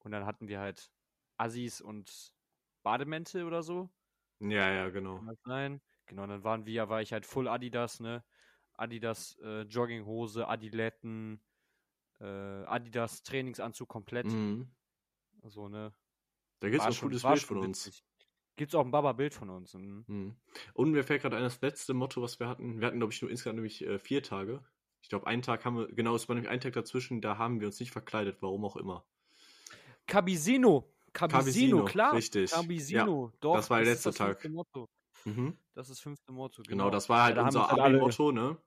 [0.00, 0.90] und dann hatten wir halt
[1.36, 2.32] Assis und
[2.82, 3.90] Bademäntel oder so.
[4.40, 5.20] Ja, ja, genau.
[5.44, 5.80] Sein?
[6.06, 8.24] Genau, dann waren wir, war ich halt Full Adidas, ne?
[8.74, 11.40] Adidas äh, Jogginghose, Adiletten,
[12.20, 14.26] äh, Adidas Trainingsanzug komplett.
[14.26, 14.70] Mhm.
[15.44, 15.94] So, ne?
[16.60, 18.04] Da gibt es ein cooles Bild von uns.
[18.56, 19.74] Gibt es auch ein Baba-Bild von uns.
[19.74, 20.04] Mhm.
[20.06, 20.36] Mhm.
[20.72, 22.80] Und mir fällt gerade ein, das letzte Motto, was wir hatten.
[22.80, 24.64] Wir hatten, glaube ich, nur insgesamt nämlich äh, vier Tage.
[25.06, 27.60] Ich glaube, einen Tag haben wir, genau, es war nämlich ein Tag dazwischen, da haben
[27.60, 29.06] wir uns nicht verkleidet, warum auch immer.
[30.08, 30.92] Cabisino.
[31.12, 32.12] Cabisino, klar.
[32.12, 32.50] Richtig.
[32.50, 33.54] Cabisino, ja, doch.
[33.54, 34.44] Das war der letzte Tag.
[34.48, 34.88] Motto.
[35.24, 35.56] Mhm.
[35.74, 36.62] Das ist fünfte Motto.
[36.62, 38.58] Genau, genau das war halt ja, unser Abi-Motto, ne?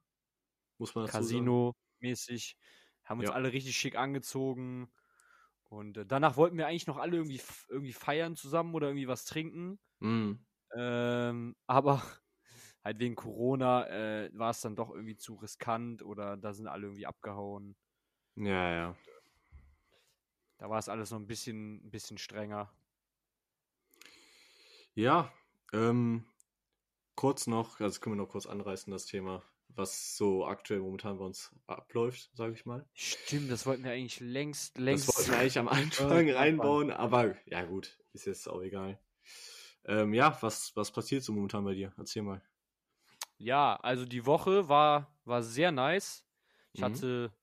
[0.77, 2.55] Muss man Casino-mäßig.
[3.03, 3.35] Haben uns ja.
[3.35, 4.89] alle richtig schick angezogen.
[5.67, 9.25] Und äh, danach wollten wir eigentlich noch alle irgendwie, irgendwie feiern zusammen oder irgendwie was
[9.25, 9.77] trinken.
[9.99, 10.45] Mhm.
[10.73, 12.01] Ähm, aber
[12.83, 16.87] halt wegen Corona äh, war es dann doch irgendwie zu riskant oder da sind alle
[16.87, 17.75] irgendwie abgehauen.
[18.35, 18.95] Ja, ja.
[20.57, 22.71] Da war es alles noch ein bisschen, ein bisschen strenger.
[24.93, 25.31] Ja,
[25.71, 26.25] ähm,
[27.15, 31.25] kurz noch, also können wir noch kurz anreißen, das Thema, was so aktuell momentan bei
[31.25, 32.85] uns abläuft, sage ich mal.
[32.93, 35.07] Stimmt, das wollten wir eigentlich längst, längst.
[35.07, 38.99] Das wollten wir eigentlich am Anfang reinbauen, aber ja gut, ist jetzt auch egal.
[39.85, 41.93] Ähm, ja, was, was passiert so momentan bei dir?
[41.97, 42.41] Erzähl mal.
[43.39, 46.23] Ja, also die Woche war, war sehr nice.
[46.73, 46.85] Ich mhm.
[46.85, 47.33] hatte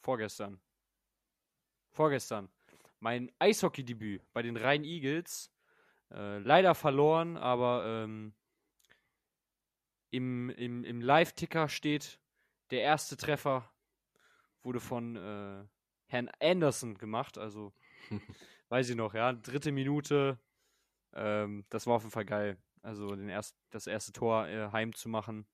[0.00, 0.60] vorgestern.
[1.90, 2.50] Vorgestern
[3.00, 5.50] mein Eishockey-Debüt bei den Rhein Eagles.
[6.10, 8.34] Äh, leider verloren, aber ähm,
[10.10, 12.18] im, im, im Live-Ticker steht,
[12.70, 13.70] der erste Treffer
[14.62, 15.64] wurde von äh,
[16.06, 17.36] Herrn Anderson gemacht.
[17.36, 17.74] Also,
[18.70, 20.38] weiß ich noch, ja, dritte Minute.
[21.12, 22.56] Ähm, das war auf jeden Fall geil.
[22.82, 25.46] Also, den erst, das erste Tor äh, heim zu machen.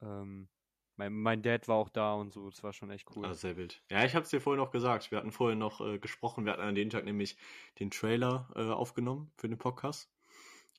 [0.00, 0.48] Ähm,
[0.96, 3.24] mein, mein Dad war auch da und so, das war schon echt cool.
[3.24, 3.82] Ah, sehr wild.
[3.90, 5.10] Ja, ich habe es dir vorhin noch gesagt.
[5.10, 6.44] Wir hatten vorhin noch äh, gesprochen.
[6.44, 7.36] Wir hatten an dem Tag nämlich
[7.78, 10.10] den Trailer äh, aufgenommen für den Podcast.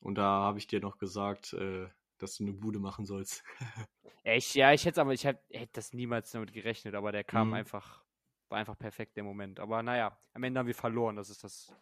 [0.02, 1.88] Und da habe ich dir noch gesagt, äh,
[2.18, 3.42] dass du eine Bude machen sollst.
[4.24, 4.54] Echt?
[4.54, 7.54] Ja, ich hätte aber, ich hätte das niemals damit gerechnet, aber der kam Mhm.
[7.54, 8.04] einfach,
[8.50, 9.58] war einfach perfekt der Moment.
[9.58, 11.16] Aber naja, am Ende haben wir verloren.
[11.16, 11.74] Das ist das.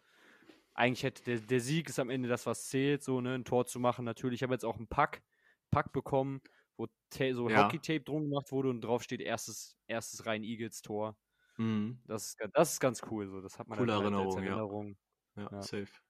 [0.79, 3.65] Eigentlich hätte der, der Sieg ist am Ende das, was zählt, so, ne, ein Tor
[3.65, 4.05] zu machen.
[4.05, 5.23] Natürlich, ich habe jetzt auch einen Pack,
[5.71, 6.41] Pack bekommen,
[6.77, 6.87] wo
[7.33, 7.57] so Ja.
[7.57, 11.17] Hockey-Tape drum gemacht wurde und drauf steht erstes, erstes Rhein Eagles Tor.
[11.57, 12.01] Mhm.
[12.05, 13.27] Das ist, das ist ganz cool.
[13.29, 13.41] So.
[13.41, 14.61] Das hat man Coole halt als Erinnerung, ja.
[14.61, 14.97] Erinnerung.
[15.37, 15.59] Ja, Ja.
[15.59, 16.01] safe.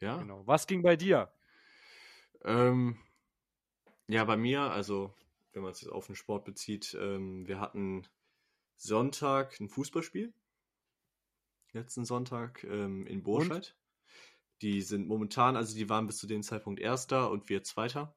[0.00, 0.18] Ja.
[0.18, 0.46] Genau.
[0.46, 1.32] Was ging bei dir?
[2.44, 2.96] Ähm,
[4.08, 5.14] ja, bei mir, also
[5.52, 8.06] wenn man es jetzt auf den Sport bezieht, ähm, wir hatten
[8.76, 10.34] Sonntag ein Fußballspiel.
[11.74, 13.76] Letzten Sonntag ähm, in Burscheid.
[14.62, 18.16] Die sind momentan, also die waren bis zu dem Zeitpunkt Erster und wir Zweiter.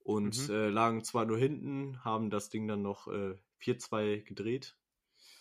[0.00, 0.50] Und Mhm.
[0.50, 4.76] äh, lagen zwar nur hinten, haben das Ding dann noch äh, 4-2 gedreht.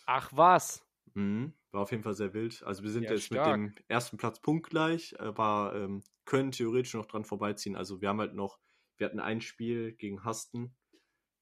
[0.05, 0.83] Ach was?
[1.15, 1.53] Mhm.
[1.71, 2.63] War auf jeden Fall sehr wild.
[2.63, 3.31] Also wir sind Ja, jetzt stark.
[3.31, 7.75] mit dem ersten Platz punktgleich, aber ähm, können theoretisch noch dran vorbeiziehen.
[7.75, 8.59] Also wir haben halt noch,
[8.97, 10.75] wir hatten ein Spiel gegen Hasten,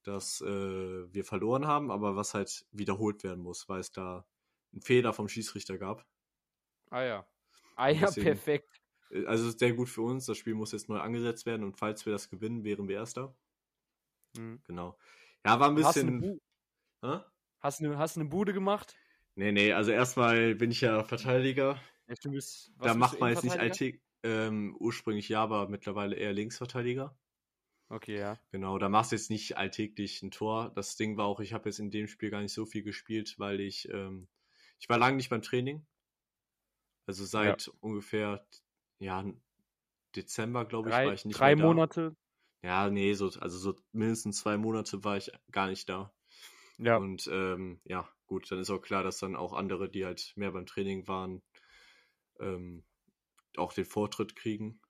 [0.04, 0.48] das äh,
[1.14, 4.28] wir verloren haben, aber was halt wiederholt werden muss, weil es da
[4.76, 6.06] einen Fehler vom Schießrichter gab.
[6.92, 7.28] Ah ja.
[7.76, 8.82] Ah ja, Deswegen- perfekt.
[9.10, 10.26] Äh, Also ist sehr gut für uns.
[10.28, 13.36] Das Spiel muss jetzt neu angesetzt werden und falls wir das gewinnen, wären wir Erster.
[14.38, 14.62] Mhm.
[14.66, 14.98] Genau.
[15.46, 16.40] Ja, war ein du bisschen.
[17.60, 18.96] Hast du eine, hast du eine Bude gemacht?
[19.36, 21.80] Nee, nee, also erstmal bin ich ja Verteidiger.
[22.08, 26.16] Ja, stimmt, bist- da macht du, man jetzt nicht alltäglich, ähm, ursprünglich ja, aber mittlerweile
[26.16, 27.18] eher Linksverteidiger.
[27.90, 28.40] Okay, ja.
[28.52, 30.72] Genau, da machst du jetzt nicht alltäglich ein Tor.
[30.76, 33.36] Das Ding war auch, ich habe jetzt in dem Spiel gar nicht so viel gespielt,
[33.38, 34.28] weil ich, ähm,
[34.80, 35.86] ich war lange nicht beim Training.
[37.08, 38.48] Also seit ungefähr,
[39.00, 39.24] ja,
[40.16, 41.68] Dezember, glaube ich, Drei, war ich nicht drei mehr da.
[41.68, 42.16] Monate.
[42.64, 46.14] Ja, nee, so, also so mindestens zwei Monate war ich gar nicht da.
[46.78, 46.98] Ja.
[46.98, 50.52] Und ähm, ja, gut, dann ist auch klar, dass dann auch andere, die halt mehr
[50.52, 51.44] beim Training waren,
[52.40, 52.84] ähm,
[53.56, 54.82] auch den Vortritt kriegen.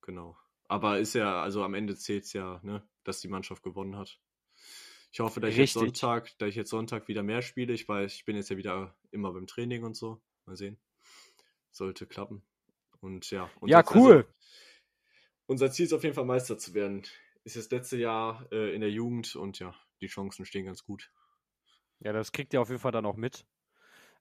[0.00, 0.36] Genau.
[0.64, 4.20] Aber ist ja, also am Ende zählt es ja, ne, dass die Mannschaft gewonnen hat.
[5.12, 5.74] Ich hoffe, dass ich jetzt.
[5.74, 7.74] Sonntag, da ich jetzt Sonntag wieder mehr spiele.
[7.74, 10.22] Ich weiß, ich bin jetzt ja wieder immer beim Training und so.
[10.46, 10.78] Mal sehen.
[11.70, 12.42] Sollte klappen.
[13.00, 13.50] Und ja.
[13.60, 14.16] Und ja, cool.
[14.16, 14.28] Also,
[15.46, 17.02] unser Ziel ist auf jeden Fall Meister zu werden.
[17.44, 21.10] Ist das letzte Jahr äh, in der Jugend und ja, die Chancen stehen ganz gut.
[22.00, 23.44] Ja, das kriegt ihr auf jeden Fall dann auch mit.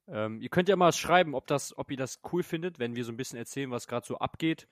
[0.07, 3.05] Ähm, ihr könnt ja mal schreiben, ob, das, ob ihr das cool findet, wenn wir
[3.05, 4.67] so ein bisschen erzählen, was gerade so abgeht.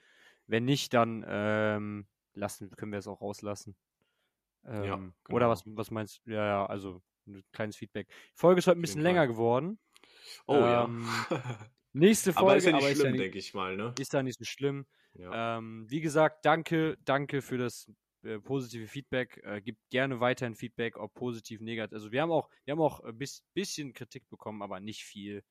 [0.48, 3.78] Wenn nicht, dann ähm, lassen, können wir es auch rauslassen.
[4.66, 5.50] Ähm, Ja, Oder genau.
[5.50, 6.32] was, was meinst du?
[6.32, 8.08] Ja, ja, also ein kleines Feedback.
[8.08, 9.80] Die Folge ist heute ein bisschen länger geworden.
[10.48, 11.30] Oh Ähm, ja.
[11.94, 13.96] Nächste Folge, aber ist ja nicht schlimm, ja denke ich mal, ne?
[14.00, 14.86] ist ja nicht so schlimm.
[15.14, 15.58] Ja.
[15.58, 17.92] Ähm, wie gesagt, danke, danke für das
[18.24, 19.42] äh, positive Feedback.
[19.44, 21.94] Äh, gibt gerne weiterhin Feedback, ob positiv, negativ.
[21.94, 25.44] Also wir haben auch, wir haben auch ein bis, bisschen Kritik bekommen, aber nicht viel.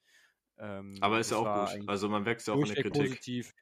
[0.59, 1.89] Ähm, aber ist ja auch gut.
[1.89, 2.93] Also man wächst ja auch in der Kritik.
[2.93, 3.53] positiv.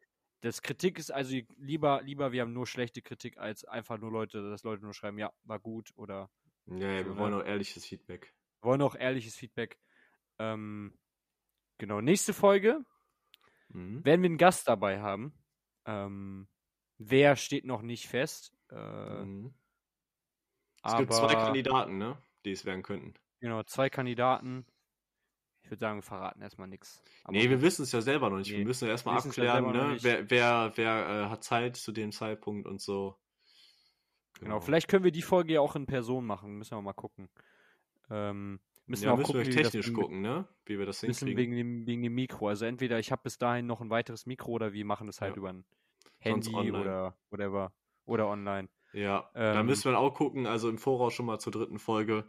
[0.47, 4.49] Das Kritik ist also lieber, lieber, wir haben nur schlechte Kritik, als einfach nur Leute,
[4.49, 6.31] dass Leute nur schreiben, ja, war gut oder
[6.67, 7.19] Ja, ja, So, wir ne?
[7.19, 8.33] wollen auch ehrliches Feedback.
[8.63, 9.79] wollen auch ehrliches Feedback.
[10.39, 10.99] Ähm,
[11.79, 12.85] genau, nächste Folge
[13.69, 14.05] Mhm.
[14.05, 15.35] werden wir einen Gast dabei haben.
[15.85, 16.49] Ähm,
[16.99, 18.53] wer steht noch nicht fest.
[18.71, 19.55] Äh, Mhm.
[20.85, 22.17] Es aber gibt zwei Kandidaten, ne?
[22.45, 23.15] Die es werden könnten.
[23.41, 24.67] genau, zwei Kandidaten.
[25.67, 27.03] Ich würde sagen, wir verraten erstmal nichts.
[27.29, 28.53] Nee, wir wissen es ja selber noch nicht.
[28.53, 29.97] Nee, wir müssen ja erstmal abklären, ne?
[30.01, 33.17] Wer, wer, wer äh, hat Zeit zu dem Zeitpunkt und so.
[34.39, 36.57] Genau, vielleicht können wir die Folge ja auch in Person machen.
[36.57, 37.29] Müssen wir mal gucken.
[38.11, 40.47] Ähm, müssen ja, wir auch müssen gucken, wir wie wir das technisch gucken, ne?
[40.67, 41.37] Wie wir das hinkriegen.
[41.37, 42.47] wegen dem, wegen dem Mikro.
[42.47, 45.33] Also entweder ich habe bis dahin noch ein weiteres Mikro oder wir machen das halt
[45.33, 45.39] Ja.
[45.39, 45.65] über ein
[46.21, 47.73] Handy oder whatever.
[48.05, 48.69] Oder online.
[48.93, 52.25] Ja, da Ähm, müssen wir auch gucken, also im Voraus schon mal zur dritten Folge.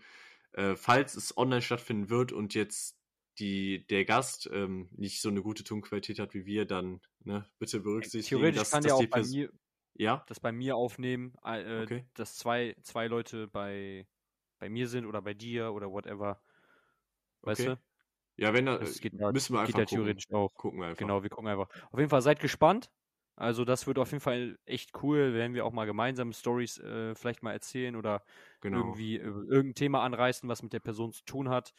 [0.53, 2.97] Äh, falls es online stattfinden wird und jetzt
[3.39, 7.79] die, der Gast ähm, nicht so eine gute Tonqualität hat wie wir, dann ne, bitte
[7.81, 9.51] berücksichtigen, Theoretisch dass, kann dass der auch bei mir,
[9.95, 12.05] Ja, das bei mir aufnehmen, äh, Okay.
[12.15, 14.07] dass zwei, zwei Leute bei,
[14.59, 16.43] bei mir sind oder bei dir oder whatever.
[17.43, 17.67] Weißt okay.
[17.67, 17.79] du?
[18.37, 19.85] Ja, wenn da, Das geht äh, ja- müssen wir Geht einfach ja gucken.
[19.85, 20.53] theoretisch auch.
[20.55, 20.97] Gucken wir einfach.
[20.99, 21.69] Genau, wir gucken einfach.
[21.91, 22.91] Auf jeden Fall seid gespannt.
[23.35, 27.15] Also das wird auf jeden Fall echt cool, wenn wir auch mal gemeinsam Stories äh,
[27.15, 28.23] vielleicht mal erzählen oder
[28.61, 28.97] Genau.
[28.97, 31.73] irgendwie äh, irgendein Thema anreißen, was mit der Person zu tun hat.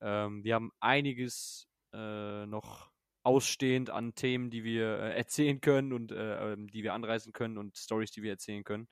[0.00, 2.90] Ähm, wir haben einiges, äh, noch
[3.22, 7.58] ausstehend an Themen, die wir äh, erzählen können und äh, ähm, die wir anreißen können
[7.58, 8.88] und Stories, die wir erzählen können.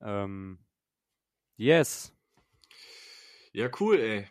[0.00, 0.64] Ähm,
[1.56, 2.14] yes.
[3.52, 4.28] Ja, cool, ey.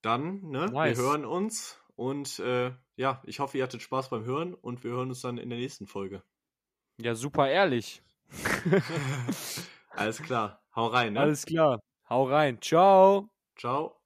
[0.00, 0.66] Dann, ne?
[0.66, 0.96] Nice.
[0.96, 4.92] Wir hören uns und äh, ja, ich hoffe, ihr hattet Spaß beim Hören und wir
[4.92, 6.22] hören uns dann in der nächsten Folge.
[6.98, 8.02] Ja, super ehrlich.
[9.90, 10.62] Alles klar.
[10.74, 11.20] Hau rein, ne?
[11.20, 11.80] Alles klar.
[12.08, 12.60] Hau rein.
[12.62, 13.28] Ciao.
[13.56, 13.99] Ciao.